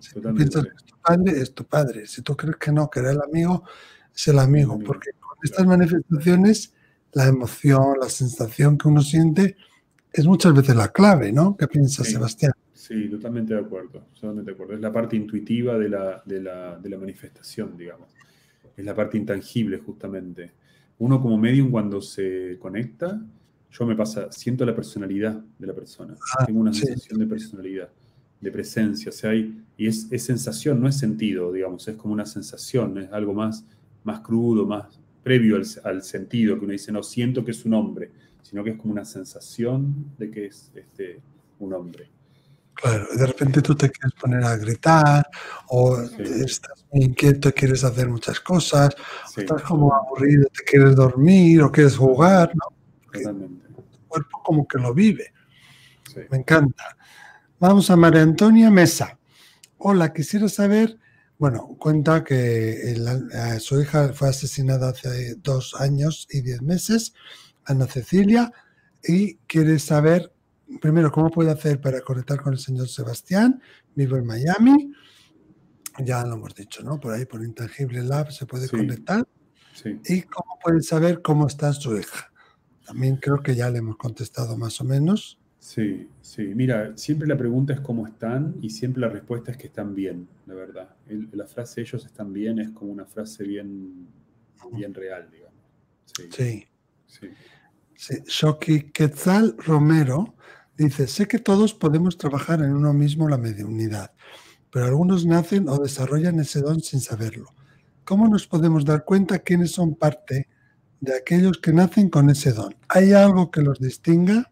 [0.00, 2.06] Si piensas que es tu padre, es tu padre.
[2.06, 3.64] Si tú crees que no, que era el amigo,
[4.14, 4.78] es el amigo.
[4.78, 6.72] Porque con estas manifestaciones,
[7.12, 9.56] la emoción, la sensación que uno siente
[10.12, 11.56] es muchas veces la clave, ¿no?
[11.56, 12.52] ¿Qué piensas, Sebastián?
[12.72, 14.02] Sí, totalmente de acuerdo.
[14.14, 14.74] Totalmente de acuerdo.
[14.74, 18.08] Es la parte intuitiva de la, de la, de la manifestación, digamos.
[18.76, 20.52] Es la parte intangible, justamente.
[20.98, 23.22] Uno como medium cuando se conecta,
[23.70, 26.16] yo me pasa, siento la personalidad de la persona.
[26.36, 27.88] Ah, Tengo una sensación de personalidad
[28.40, 32.26] de presencia, o sea, hay, y es, sensación, no es sentido, digamos, es como una
[32.26, 33.64] sensación, es algo más,
[34.04, 38.10] más crudo, más previo al, sentido, que uno dice, no siento que es un hombre,
[38.42, 41.20] sino que es como una sensación de que es este,
[41.58, 42.08] un hombre.
[42.74, 45.28] Claro, de repente tú te quieres poner a gritar,
[45.68, 48.94] o estás muy inquieto, quieres hacer muchas cosas,
[49.36, 52.74] estás como aburrido, te quieres dormir, o quieres jugar, ¿no?
[53.12, 53.66] Totalmente.
[53.68, 55.32] Tu cuerpo como que lo vive.
[56.30, 56.96] Me encanta.
[57.60, 59.18] Vamos a María Antonia Mesa.
[59.76, 60.98] Hola, quisiera saber,
[61.38, 62.96] bueno, cuenta que
[63.60, 67.12] su hija fue asesinada hace dos años y diez meses,
[67.66, 68.50] Ana Cecilia,
[69.04, 70.32] y quiere saber,
[70.80, 73.60] primero, cómo puede hacer para conectar con el señor Sebastián,
[73.94, 74.94] vivo en Miami,
[75.98, 76.98] ya lo hemos dicho, ¿no?
[76.98, 79.28] Por ahí, por Intangible Lab se puede conectar.
[79.74, 80.00] Sí.
[80.06, 82.32] Y cómo puede saber cómo está su hija.
[82.86, 85.38] También creo que ya le hemos contestado más o menos.
[85.60, 86.42] Sí, sí.
[86.54, 90.26] Mira, siempre la pregunta es cómo están y siempre la respuesta es que están bien,
[90.46, 90.96] la verdad.
[91.06, 94.08] la frase ellos están bien es como una frase bien,
[94.72, 95.60] bien real, digamos.
[96.30, 96.66] Sí.
[97.06, 97.28] sí.
[97.94, 98.14] sí.
[98.26, 100.34] Shoki Quetzal Romero
[100.78, 104.12] dice, sé que todos podemos trabajar en uno mismo la mediunidad,
[104.72, 107.54] pero algunos nacen o desarrollan ese don sin saberlo.
[108.04, 110.48] ¿Cómo nos podemos dar cuenta quiénes son parte
[111.00, 112.74] de aquellos que nacen con ese don?
[112.88, 114.50] ¿Hay algo que los distinga?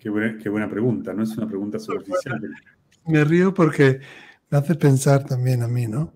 [0.00, 2.40] Qué buena, pregunta, no es una pregunta superficial.
[3.06, 4.00] Me río porque
[4.48, 6.10] me hace pensar también a mí, ¿no?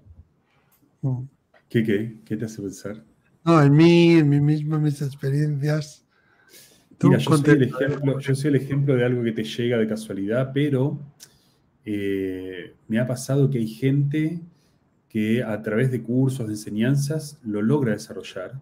[1.02, 1.24] Mm.
[1.68, 2.20] ¿Qué, qué?
[2.24, 3.04] ¿Qué te hace pensar?
[3.44, 6.06] No, en mí, en mí mismo, en mis experiencias.
[7.02, 9.86] Mira, yo soy, el ejemplo, yo soy el ejemplo de algo que te llega de
[9.86, 10.98] casualidad, pero
[11.84, 14.40] eh, me ha pasado que hay gente
[15.10, 18.54] que a través de cursos, de enseñanzas, lo logra desarrollar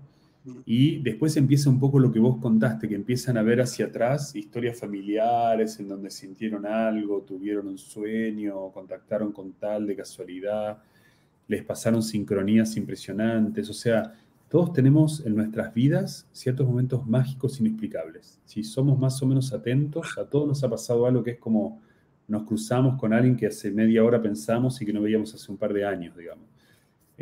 [0.64, 4.34] y después empieza un poco lo que vos contaste, que empiezan a ver hacia atrás
[4.34, 10.82] historias familiares en donde sintieron algo, tuvieron un sueño, contactaron con tal de casualidad,
[11.46, 13.70] les pasaron sincronías impresionantes.
[13.70, 14.14] O sea,
[14.48, 18.40] todos tenemos en nuestras vidas ciertos momentos mágicos inexplicables.
[18.44, 21.80] Si somos más o menos atentos, a todos nos ha pasado algo que es como
[22.28, 25.58] nos cruzamos con alguien que hace media hora pensamos y que no veíamos hace un
[25.58, 26.51] par de años, digamos.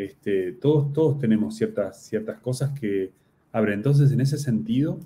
[0.05, 3.12] Este, todos, todos tenemos ciertas, ciertas cosas que
[3.53, 3.74] abren.
[3.74, 4.98] Entonces, en ese sentido,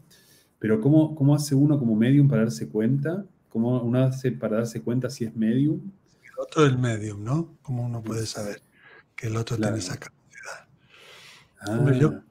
[0.59, 3.25] pero ¿cómo, ¿cómo hace uno como medium para darse cuenta?
[3.49, 5.81] ¿Cómo uno hace para darse cuenta si es medium?
[6.23, 7.57] El otro es medium, ¿no?
[7.63, 8.63] ¿Cómo uno puede saber
[9.17, 10.69] que el otro tiene esa capacidad?
[11.61, 12.23] Ah,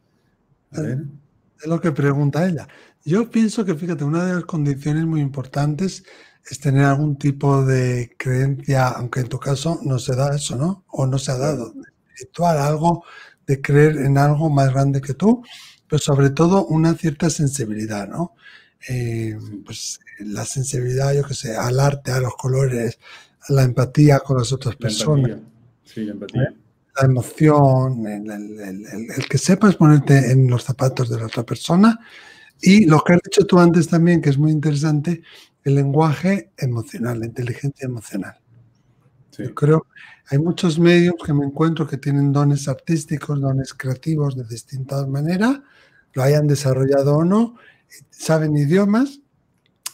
[1.62, 2.68] es lo que pregunta ella.
[3.06, 6.04] Yo pienso que, fíjate, una de las condiciones muy importantes
[6.46, 10.84] es tener algún tipo de creencia, aunque en tu caso no se da eso, ¿no?
[10.88, 11.74] O no se ha dado,
[12.14, 13.04] espiritual, algo
[13.46, 15.44] de creer en algo más grande que tú,
[15.88, 18.36] pero sobre todo una cierta sensibilidad, ¿no?
[18.90, 23.00] Eh, pues la sensibilidad, yo qué sé, al arte, a los colores,
[23.42, 25.40] a la empatía con las otras personas.
[25.84, 26.44] Sí, la empatía.
[26.44, 26.56] ¿Eh?
[27.02, 32.00] La emoción, el, que sepas ponerte en los zapatos de la otra persona.
[32.62, 35.24] Y lo que has dicho tú antes también, que es muy interesante,
[35.64, 38.38] el lenguaje emocional, la inteligencia emocional.
[39.38, 39.88] Yo creo,
[40.30, 45.60] hay muchos medios que me encuentro que tienen dones artísticos, dones creativos de distintas maneras,
[46.14, 47.56] lo hayan desarrollado o no,
[48.10, 49.20] saben idiomas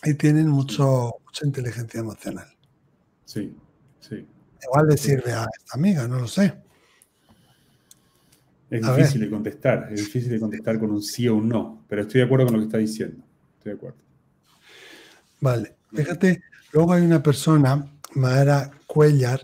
[0.04, 2.48] y tienen mucho, mucha inteligencia emocional.
[3.26, 3.56] Sí,
[4.00, 4.28] sí.
[4.64, 6.54] Igual le sirve a esta amiga, no lo sé.
[8.70, 12.04] Es difícil de contestar, es difícil de contestar con un sí o un no, pero
[12.04, 13.24] estoy de acuerdo con lo que está diciendo.
[13.58, 13.98] Estoy de acuerdo.
[15.42, 19.44] Vale, fíjate, luego hay una persona, Mara Cuellar,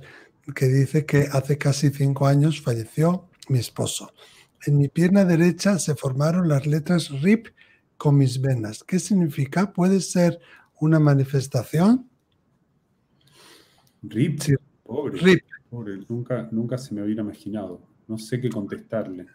[0.53, 4.13] que dice que hace casi cinco años falleció mi esposo.
[4.65, 7.47] En mi pierna derecha se formaron las letras RIP
[7.97, 8.83] con mis venas.
[8.83, 9.71] ¿Qué significa?
[9.73, 10.39] ¿Puede ser
[10.79, 12.09] una manifestación?
[14.03, 14.41] RIP.
[14.83, 15.19] Pobre.
[15.19, 15.43] RIP.
[15.69, 15.99] Pobre.
[16.09, 17.81] Nunca, nunca se me hubiera imaginado.
[18.07, 19.27] No sé qué contestarle.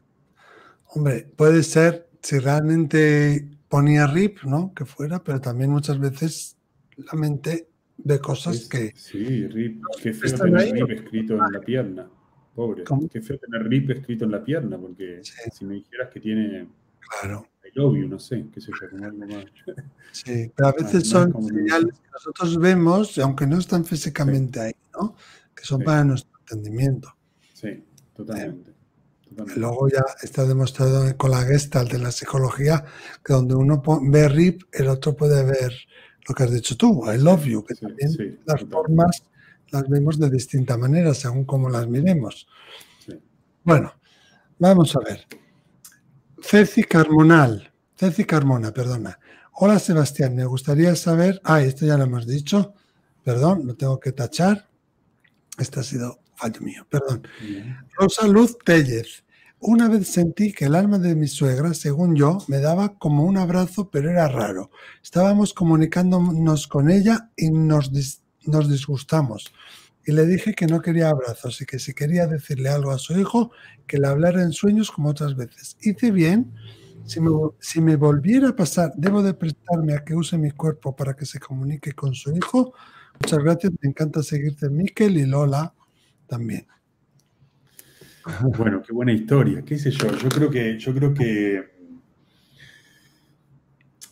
[0.87, 4.73] Hombre, puede ser si realmente ponía RIP, ¿no?
[4.75, 6.57] Que fuera, pero también muchas veces
[6.97, 7.70] la mente
[8.05, 8.93] ve cosas que.
[8.97, 9.83] Sí, RIP.
[10.03, 12.11] Qué feo tener RIP escrito en la pierna.
[12.55, 12.85] Pobre.
[13.11, 16.69] Qué feo tener RIP escrito en la pierna, porque si me dijeras que tiene.
[17.21, 17.47] Claro.
[17.65, 19.45] I love you, no sé, qué sé yo, como algo más.
[20.13, 25.15] Sí, pero a veces son señales que nosotros vemos, aunque no están físicamente ahí, ¿no?
[25.55, 27.15] Que son para nuestro entendimiento.
[27.55, 28.75] Sí, totalmente.
[29.57, 32.85] Luego ya está demostrado con la Gestalt de la psicología
[33.25, 35.73] que donde uno ve RIP, el otro puede ver
[36.29, 39.23] lo que has dicho tú, I love you, que también las formas
[39.71, 42.47] las vemos de distinta manera según cómo las miremos.
[43.63, 43.93] Bueno,
[44.59, 45.27] vamos a ver.
[46.43, 49.19] Ceci Carmonal, Ceci Carmona, perdona.
[49.53, 52.75] Hola Sebastián, me gustaría saber, ah, esto ya lo hemos dicho,
[53.23, 54.69] perdón, lo tengo que tachar.
[55.59, 57.27] Este ha sido fallo mío, perdón.
[57.99, 59.25] Rosa Luz Tellez.
[59.63, 63.37] Una vez sentí que el alma de mi suegra, según yo, me daba como un
[63.37, 64.71] abrazo, pero era raro.
[65.03, 67.93] Estábamos comunicándonos con ella y nos,
[68.47, 69.53] nos disgustamos.
[70.07, 73.21] Y le dije que no quería abrazos y que si quería decirle algo a su
[73.21, 73.51] hijo,
[73.87, 75.77] que le hablara en sueños como otras veces.
[75.83, 76.55] Hice bien.
[77.05, 80.97] Si me, si me volviera a pasar, debo de prestarme a que use mi cuerpo
[80.97, 82.73] para que se comunique con su hijo.
[83.21, 83.73] Muchas gracias.
[83.83, 85.75] Me encanta seguirte, Miquel y Lola
[86.27, 86.67] también.
[88.59, 90.09] Bueno, qué buena historia, qué sé yo.
[90.17, 91.65] Yo creo que, yo creo que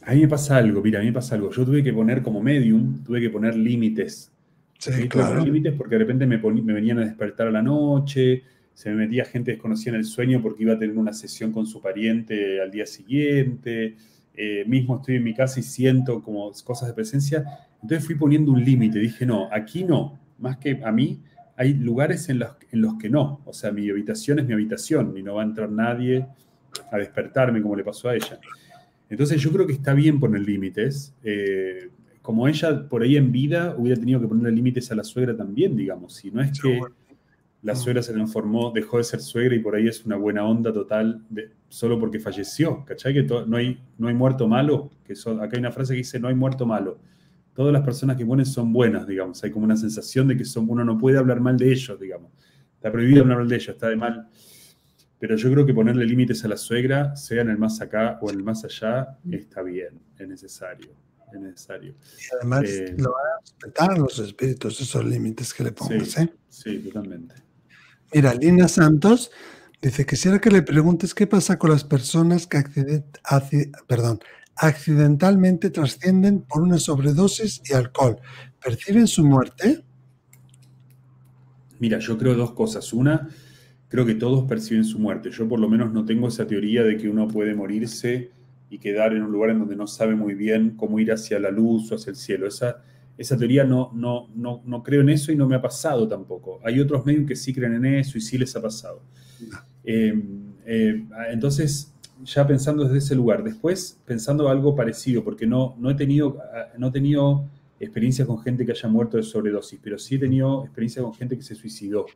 [0.02, 1.50] a mí me pasa algo, mira, a mí me pasa algo.
[1.50, 4.32] Yo tuve que poner como medium, tuve que poner límites.
[4.78, 5.44] Sí, claro.
[5.44, 9.24] límites porque de repente me, me, venían a despertar a la noche, se me metía
[9.24, 12.70] gente desconocida en el sueño porque iba a tener una sesión con su pariente al
[12.70, 13.96] día siguiente.
[14.34, 17.44] Eh, mismo estoy en mi casa y siento como cosas de presencia.
[17.82, 19.00] Entonces fui poniendo un límite.
[19.00, 20.18] Dije, no, aquí no.
[20.38, 21.20] Más que a mí,
[21.58, 23.40] hay lugares en los, en los que no.
[23.44, 26.24] O sea, mi habitación es mi habitación y no va a entrar nadie
[26.92, 28.38] a despertarme como le pasó a ella.
[29.10, 31.12] Entonces yo creo que está bien poner límites.
[31.24, 31.90] Eh,
[32.22, 35.76] como ella por ahí en vida hubiera tenido que poner límites a la suegra también,
[35.76, 36.14] digamos.
[36.14, 36.80] Si no es que
[37.62, 40.72] la suegra se transformó, dejó de ser suegra y por ahí es una buena onda
[40.72, 42.84] total de, solo porque falleció.
[42.84, 43.14] ¿Cachai?
[43.14, 44.90] Que no, hay, no hay muerto malo.
[45.04, 46.98] Que acá hay una frase que dice no hay muerto malo
[47.58, 49.42] todas las personas que mueren son buenas, digamos.
[49.42, 52.30] Hay como una sensación de que son, uno no puede hablar mal de ellos, digamos.
[52.76, 54.28] Está prohibido hablar mal de ellos, está de mal.
[55.18, 58.30] Pero yo creo que ponerle límites a la suegra, sea en el más acá o
[58.30, 60.90] en el más allá, está bien, es necesario.
[61.32, 61.96] Es necesario.
[62.16, 66.10] Y además eh, lo van a respetar los espíritus, esos límites que le pongas.
[66.10, 66.34] Sí, ¿eh?
[66.48, 67.34] sí, totalmente.
[68.14, 69.32] Mira, Lina Santos
[69.82, 72.62] dice: Quisiera que le preguntes qué pasa con las personas que
[73.88, 74.20] perdón,
[74.58, 78.16] accidentalmente trascienden por una sobredosis y alcohol.
[78.62, 79.84] ¿Perciben su muerte?
[81.78, 82.92] Mira, yo creo dos cosas.
[82.92, 83.28] Una,
[83.88, 85.30] creo que todos perciben su muerte.
[85.30, 88.32] Yo por lo menos no tengo esa teoría de que uno puede morirse
[88.68, 91.50] y quedar en un lugar en donde no sabe muy bien cómo ir hacia la
[91.50, 92.48] luz o hacia el cielo.
[92.48, 92.82] Esa,
[93.16, 96.60] esa teoría no, no, no, no creo en eso y no me ha pasado tampoco.
[96.64, 99.02] Hay otros medios que sí creen en eso y sí les ha pasado.
[99.84, 100.20] Eh,
[100.66, 101.94] eh, entonces,
[102.24, 103.42] ya pensando desde ese lugar.
[103.42, 106.38] Después, pensando algo parecido, porque no, no, he tenido,
[106.76, 107.44] no he tenido
[107.80, 111.36] experiencia con gente que haya muerto de sobredosis, pero sí he tenido experiencia con gente
[111.36, 112.06] que se suicidó.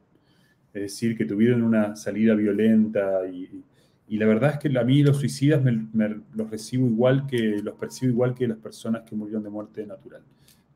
[0.73, 3.63] Es decir, que tuvieron una salida violenta y,
[4.09, 7.75] Y la verdad es que a mí los suicidas me, los recibo igual que, los
[7.77, 10.23] percibo igual que las personas que murieron de muerte natural.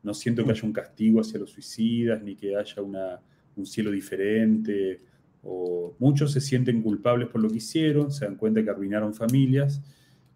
[0.03, 3.19] No siento que haya un castigo hacia los suicidas, ni que haya una,
[3.55, 5.01] un cielo diferente.
[5.43, 9.81] O muchos se sienten culpables por lo que hicieron, se dan cuenta que arruinaron familias,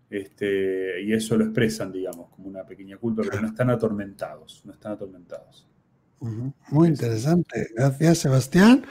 [0.10, 4.74] este, y eso lo expresan, digamos, como una pequeña culpa, pero no están atormentados, no
[4.74, 5.68] están atormentados.
[6.70, 7.70] Muy interesante.
[7.76, 8.86] Gracias, Sebastián.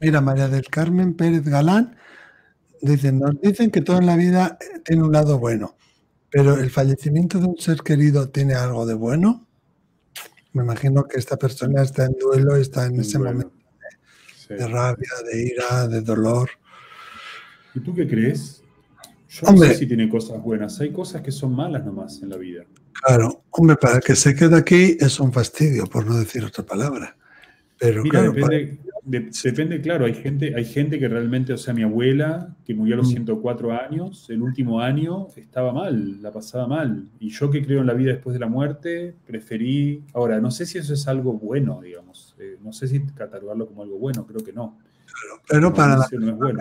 [0.00, 1.96] Mira, María del Carmen Pérez Galán
[2.82, 5.76] dice, nos dicen que todo en la vida tiene un lado bueno,
[6.30, 9.46] pero el fallecimiento de un ser querido tiene algo de bueno.
[10.52, 13.55] Me imagino que esta persona está en duelo, está en ese momento
[14.48, 16.50] de, rabia, de ira, de dolor.
[17.74, 18.62] ¿Y tú qué crees?
[19.28, 22.36] Yo no sé si tiene cosas buenas, hay cosas que son malas nomás en la
[22.36, 22.64] vida.
[22.92, 27.16] Claro, hombre, para que se quede aquí es un fastidio, por no decir otra palabra.
[27.78, 28.78] Pero claro, depende,
[29.82, 33.08] claro, hay gente, hay gente que realmente, o sea, mi abuela, que murió a los
[33.08, 33.72] 104 mm.
[33.72, 37.08] años, el último año estaba mal, la pasaba mal.
[37.20, 40.66] Y yo que creo en la vida después de la muerte, preferí, ahora, no sé
[40.66, 44.44] si eso es algo bueno, digamos, eh, no sé si catalogarlo como algo bueno, creo
[44.44, 44.78] que no.
[45.48, 46.60] pero para la no es bueno.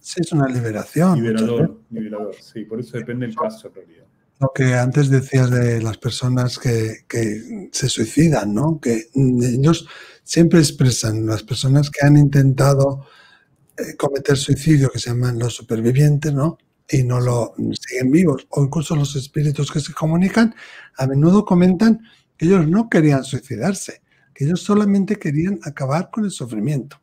[0.00, 1.22] sí es una liberación.
[1.22, 4.04] Liberador, liberador, sí, por eso depende el caso en realidad.
[4.38, 8.78] Lo que antes decías de las personas que, que se suicidan, ¿no?
[8.82, 9.88] Que ellos
[10.26, 13.06] siempre expresan las personas que han intentado
[13.78, 16.58] eh, cometer suicidio, que se llaman los supervivientes, ¿no?
[16.90, 20.54] Y no lo siguen vivos, o incluso los espíritus que se comunican,
[20.96, 22.00] a menudo comentan
[22.36, 24.02] que ellos no querían suicidarse,
[24.34, 27.00] que ellos solamente querían acabar con el sufrimiento,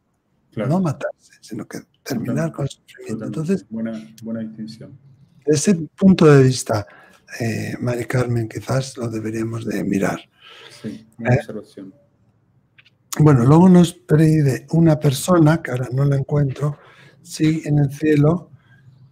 [0.56, 3.26] no matarse, sino que terminar con el sufrimiento.
[3.26, 5.00] Entonces, buena, buena distinción.
[5.46, 6.86] Desde ese punto de vista,
[7.40, 10.20] eh, Mari Carmen, quizás lo deberíamos de mirar.
[10.82, 11.38] Sí, una ¿Eh?
[11.40, 12.03] observación.
[13.20, 16.80] Bueno, luego nos pide una persona, que ahora no la encuentro,
[17.22, 18.50] si en el cielo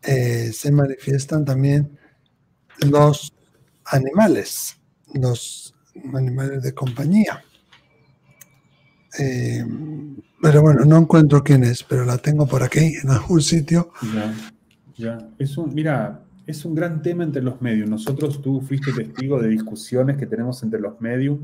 [0.01, 1.99] eh, se manifiestan también
[2.89, 3.31] los
[3.85, 4.77] animales,
[5.13, 5.75] los
[6.13, 7.43] animales de compañía.
[9.19, 9.63] Eh,
[10.41, 13.91] pero bueno, no encuentro quién es, pero la tengo por aquí, en algún sitio.
[14.15, 14.33] Ya,
[14.97, 15.29] ya.
[15.37, 17.87] Es un, mira, es un gran tema entre los medios.
[17.87, 21.37] Nosotros, tú fuiste testigo de discusiones que tenemos entre los medios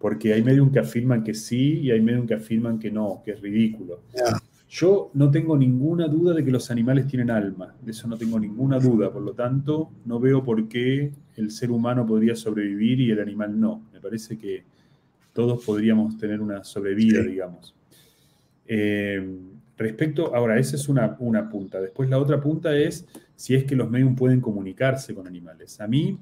[0.00, 3.32] porque hay medios que afirman que sí y hay medios que afirman que no, que
[3.32, 4.00] es ridículo.
[4.66, 8.40] Yo no tengo ninguna duda de que los animales tienen alma, de eso no tengo
[8.40, 13.10] ninguna duda, por lo tanto no veo por qué el ser humano podría sobrevivir y
[13.10, 13.90] el animal no.
[13.92, 14.64] Me parece que
[15.34, 17.74] todos podríamos tener una sobrevida, digamos.
[18.66, 19.38] Eh,
[19.76, 21.78] respecto, ahora, esa es una, una punta.
[21.78, 25.78] Después la otra punta es si es que los medios pueden comunicarse con animales.
[25.78, 26.18] A mí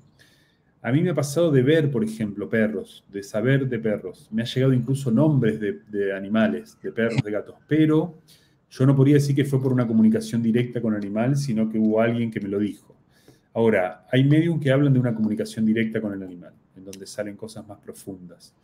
[0.81, 4.29] a mí me ha pasado de ver, por ejemplo, perros, de saber de perros.
[4.31, 8.19] Me ha llegado incluso nombres de, animales, de perros, de gatos, pero
[8.71, 11.79] yo no podría decir que fue por una comunicación directa con el animal, sino que
[11.79, 12.95] hubo alguien que me lo dijo.
[13.55, 17.37] Ahora, hay medios que hablan de una comunicación directa con el animal, en donde salen
[17.37, 18.55] cosas más profundas.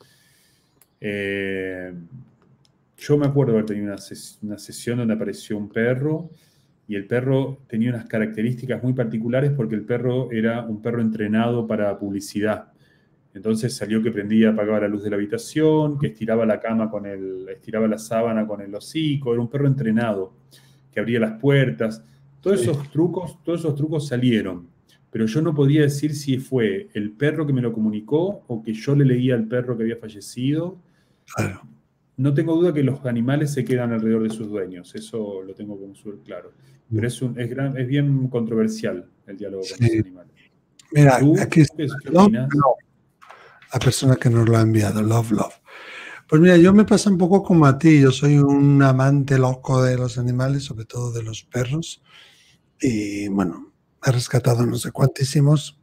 [1.01, 1.93] Eh,
[2.97, 3.95] yo me acuerdo haber tenido
[4.43, 6.31] una sesión donde apareció un perro
[6.87, 11.67] y el perro tenía unas características muy particulares porque el perro era un perro entrenado
[11.67, 12.73] para publicidad.
[13.33, 17.07] Entonces salió que prendía, apagaba la luz de la habitación, que estiraba la cama con
[17.07, 20.35] el, estiraba la sábana con el hocico, era un perro entrenado,
[20.93, 22.05] que abría las puertas.
[22.41, 24.69] Todos esos trucos, todos esos trucos salieron,
[25.11, 28.73] pero yo no podía decir si fue el perro que me lo comunicó o que
[28.73, 30.79] yo le leía al perro que había fallecido.
[31.35, 31.74] Claro
[32.17, 35.79] no tengo duda que los animales se quedan alrededor de sus dueños, eso lo tengo
[35.79, 36.53] como súper claro.
[36.93, 40.33] Pero es, un, es, gran, es, bien controversial el diálogo con los animales.
[40.93, 41.83] Mira, aquí está
[43.73, 45.55] la persona que nos lo ha enviado, Love Love.
[46.29, 49.83] Pues mira, yo me pasa un poco como a ti, yo soy un amante loco
[49.83, 52.03] de los animales, sobre todo de los perros,
[52.81, 53.73] y bueno,
[54.05, 55.81] he rescatado no sé cuantísimos,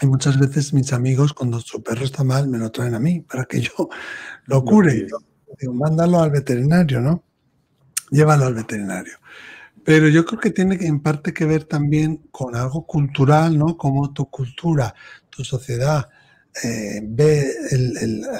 [0.00, 3.20] y muchas veces mis amigos, cuando su perro está mal, me lo traen a mí
[3.20, 3.88] para que yo
[4.44, 5.06] lo cure.
[5.60, 7.22] Digo, mándalo al veterinario, ¿no?
[8.10, 9.18] Llévalo al veterinario.
[9.84, 13.76] Pero yo creo que tiene en parte que ver también con algo cultural, ¿no?
[13.76, 14.94] Como tu cultura,
[15.30, 16.08] tu sociedad
[16.62, 17.54] eh, ve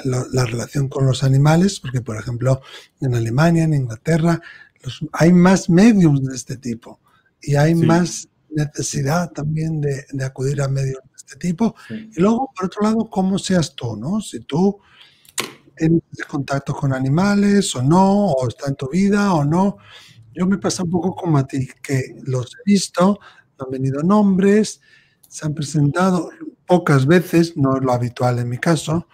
[0.05, 2.61] la, relación con los animales, porque por ejemplo
[2.99, 4.41] en Alemania, en Inglaterra,
[5.13, 6.99] hay más medios de este tipo
[7.41, 11.75] y hay más necesidad también de, acudir a medios de este tipo.
[11.89, 14.21] Y luego, por otro lado, cómo seas tú, ¿no?
[14.21, 14.79] Si tú
[15.79, 19.77] tienes contacto con animales o no, o está en tu vida o no.
[20.33, 23.19] Yo me pasa un poco como a ti, que los he visto,
[23.57, 24.81] han venido nombres,
[25.27, 26.29] se han presentado
[26.65, 29.07] pocas veces, no es lo habitual en mi caso,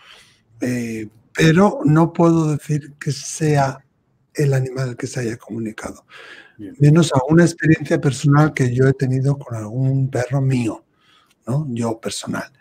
[0.62, 3.86] eh, pero no puedo decir que sea
[4.34, 6.06] el animal que se haya comunicado.
[6.80, 10.86] menos alguna experiencia personal que yo he tenido con algún perro mío,
[11.48, 11.68] ¿no?
[11.70, 12.52] Yo personal.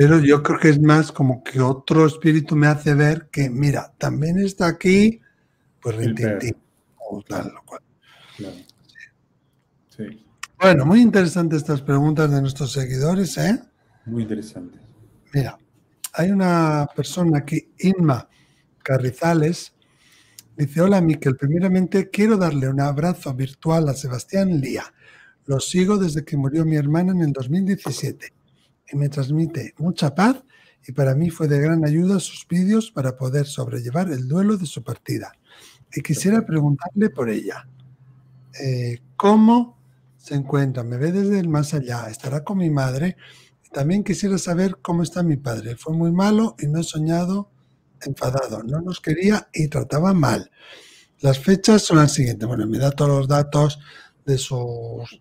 [0.00, 3.92] Pero yo creo que es más como que otro espíritu me hace ver que, mira,
[3.98, 5.20] también está aquí,
[5.78, 6.56] pues rintintín,
[6.96, 7.82] o tal, lo cual.
[9.94, 10.24] Sí.
[10.58, 13.60] Bueno, muy interesantes estas preguntas de nuestros seguidores, ¿eh?
[14.06, 14.80] Muy interesantes.
[15.34, 15.58] Mira,
[16.14, 18.26] hay una persona aquí, Inma
[18.82, 19.74] Carrizales,
[20.56, 24.94] dice, hola Miquel, primeramente quiero darle un abrazo virtual a Sebastián Lía.
[25.44, 28.39] Lo sigo desde que murió mi hermana en el 2017
[28.92, 30.42] y me transmite mucha paz
[30.86, 34.66] y para mí fue de gran ayuda sus vídeos para poder sobrellevar el duelo de
[34.66, 35.32] su partida.
[35.94, 37.68] Y quisiera preguntarle por ella.
[38.60, 39.78] Eh, ¿Cómo
[40.16, 40.82] se encuentra?
[40.82, 42.08] ¿Me ve desde el más allá?
[42.08, 43.16] ¿Estará con mi madre?
[43.72, 45.76] También quisiera saber cómo está mi padre.
[45.76, 47.50] Fue muy malo y no he soñado
[48.00, 48.62] enfadado.
[48.62, 50.50] No nos quería y trataba mal.
[51.20, 52.48] Las fechas son las siguientes.
[52.48, 53.78] Bueno, me da todos los datos
[54.24, 55.20] de sus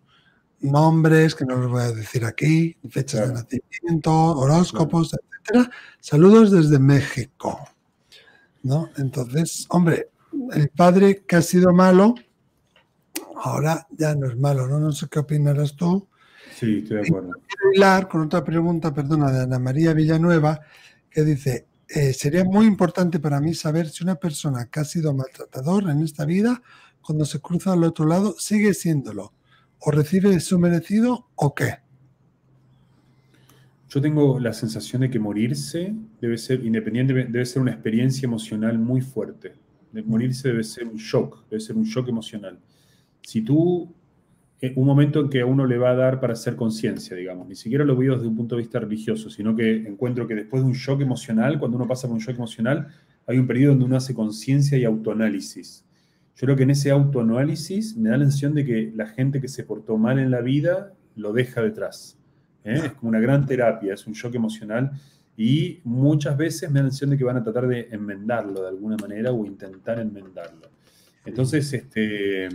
[0.61, 5.71] nombres, que no los voy a decir aquí, fechas de nacimiento, horóscopos, etcétera.
[5.99, 7.59] Saludos desde México.
[8.63, 8.89] ¿No?
[8.97, 10.09] Entonces, hombre,
[10.53, 12.15] el padre que ha sido malo,
[13.35, 14.79] ahora ya no es malo, ¿no?
[14.79, 16.07] No sé qué opinarás tú.
[16.55, 17.31] Sí, estoy de acuerdo.
[17.47, 20.59] quiero hilar con otra pregunta, perdona, de Ana María Villanueva,
[21.09, 25.13] que dice, eh, sería muy importante para mí saber si una persona que ha sido
[25.13, 26.61] maltratador en esta vida,
[27.01, 29.33] cuando se cruza al otro lado, sigue siéndolo,
[29.79, 31.75] o recibe su merecido, o qué.
[33.89, 38.77] Yo tengo la sensación de que morirse debe ser, independiente, debe ser una experiencia emocional
[38.77, 39.53] muy fuerte.
[39.91, 42.59] De morirse debe ser un shock, debe ser un shock emocional.
[43.21, 43.93] Si tú
[44.75, 47.47] un momento en que a uno le va a dar para hacer conciencia, digamos.
[47.47, 50.61] Ni siquiera lo veo desde un punto de vista religioso, sino que encuentro que después
[50.63, 52.87] de un shock emocional, cuando uno pasa por un shock emocional,
[53.25, 55.85] hay un periodo donde uno hace conciencia y autoanálisis.
[56.39, 59.49] Yo creo que en ese autoanálisis me da la sensación de que la gente que
[59.49, 62.17] se portó mal en la vida lo deja detrás.
[62.63, 62.81] ¿eh?
[62.85, 64.89] Es como una gran terapia, es un shock emocional
[65.35, 68.69] y muchas veces me da la sensación de que van a tratar de enmendarlo de
[68.69, 70.69] alguna manera o intentar enmendarlo.
[71.25, 72.47] Entonces, este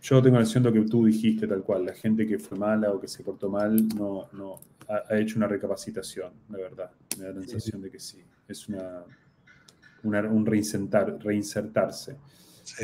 [0.00, 2.56] yo tengo la sensación de lo que tú dijiste tal cual, la gente que fue
[2.56, 6.90] mala o que se portó mal no, no ha, hecho una recapacitación, de verdad.
[7.18, 9.02] Me da la sensación de que sí, es una,
[10.02, 12.16] un reinsertar, reinsertarse.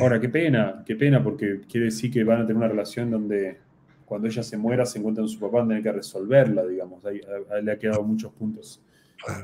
[0.01, 3.59] Ahora, qué pena, qué pena, porque quiere decir que van a tener una relación donde
[4.05, 7.05] cuando ella se muera se encuentra con su papá, van a tener que resolverla, digamos.
[7.05, 7.21] Ahí,
[7.63, 8.81] le ha quedado muchos puntos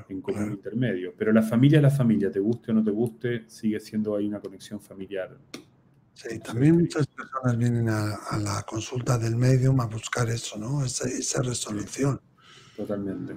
[0.09, 1.15] en común intermedio.
[1.17, 4.27] Pero la familia es la familia, te guste o no te guste, sigue siendo ahí
[4.27, 5.37] una conexión familiar
[6.19, 10.85] Sí, también muchas personas vienen a, la consulta del medium a buscar eso, ¿no?
[10.85, 12.21] Esa, resolución.
[12.77, 13.35] Totalmente.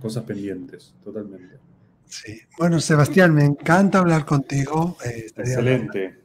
[0.00, 1.58] Cosas pendientes, totalmente.
[2.06, 2.40] Sí.
[2.58, 4.96] Bueno, Sebastián, me encanta hablar contigo.
[5.04, 6.21] Eh, Excelente.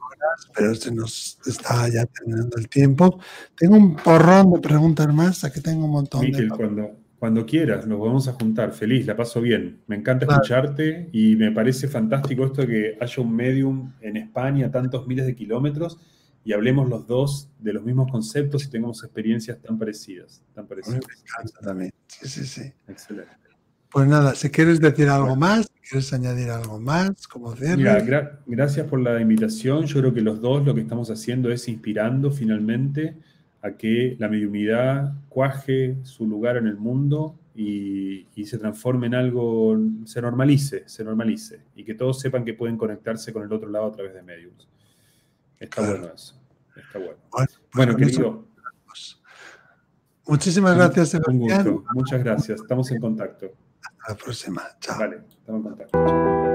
[0.55, 3.19] Pero se nos está ya terminando el tiempo.
[3.55, 6.47] Tengo un porrón de preguntas más, aquí tengo un montón de...
[6.49, 8.73] Cuando, cuando quieras, nos vamos a juntar.
[8.73, 9.81] Feliz, la paso bien.
[9.87, 14.69] Me encanta escucharte y me parece fantástico esto de que haya un medium en España
[14.69, 15.97] tantos miles de kilómetros
[16.43, 20.43] y hablemos los dos de los mismos conceptos y tengamos experiencias tan parecidas.
[20.53, 21.01] Tan parecidas.
[21.07, 21.91] Me encanta también.
[22.07, 22.71] Sí, sí, sí.
[22.87, 23.46] Excelente.
[23.91, 27.83] Pues nada, si quieres decir algo más, si quieres añadir algo más, como cierre.
[28.45, 29.85] gracias por la invitación.
[29.85, 33.15] Yo creo que los dos lo que estamos haciendo es inspirando finalmente
[33.61, 39.77] a que la mediunidad cuaje su lugar en el mundo y, se transforme en algo,
[40.05, 43.87] se normalice, se normalice, y que todos sepan que pueden conectarse con el otro lado
[43.87, 44.69] a través de medios.
[45.59, 46.39] Está bueno eso,
[46.75, 47.17] está bueno.
[47.73, 48.45] Bueno, querido.
[50.27, 51.67] Muchísimas gracias, Sebastián.
[51.67, 52.61] Un gusto, muchas gracias.
[52.61, 53.53] Estamos en contacto.
[54.07, 54.63] La próxima.
[54.79, 54.97] Chao.
[54.99, 56.46] Vale.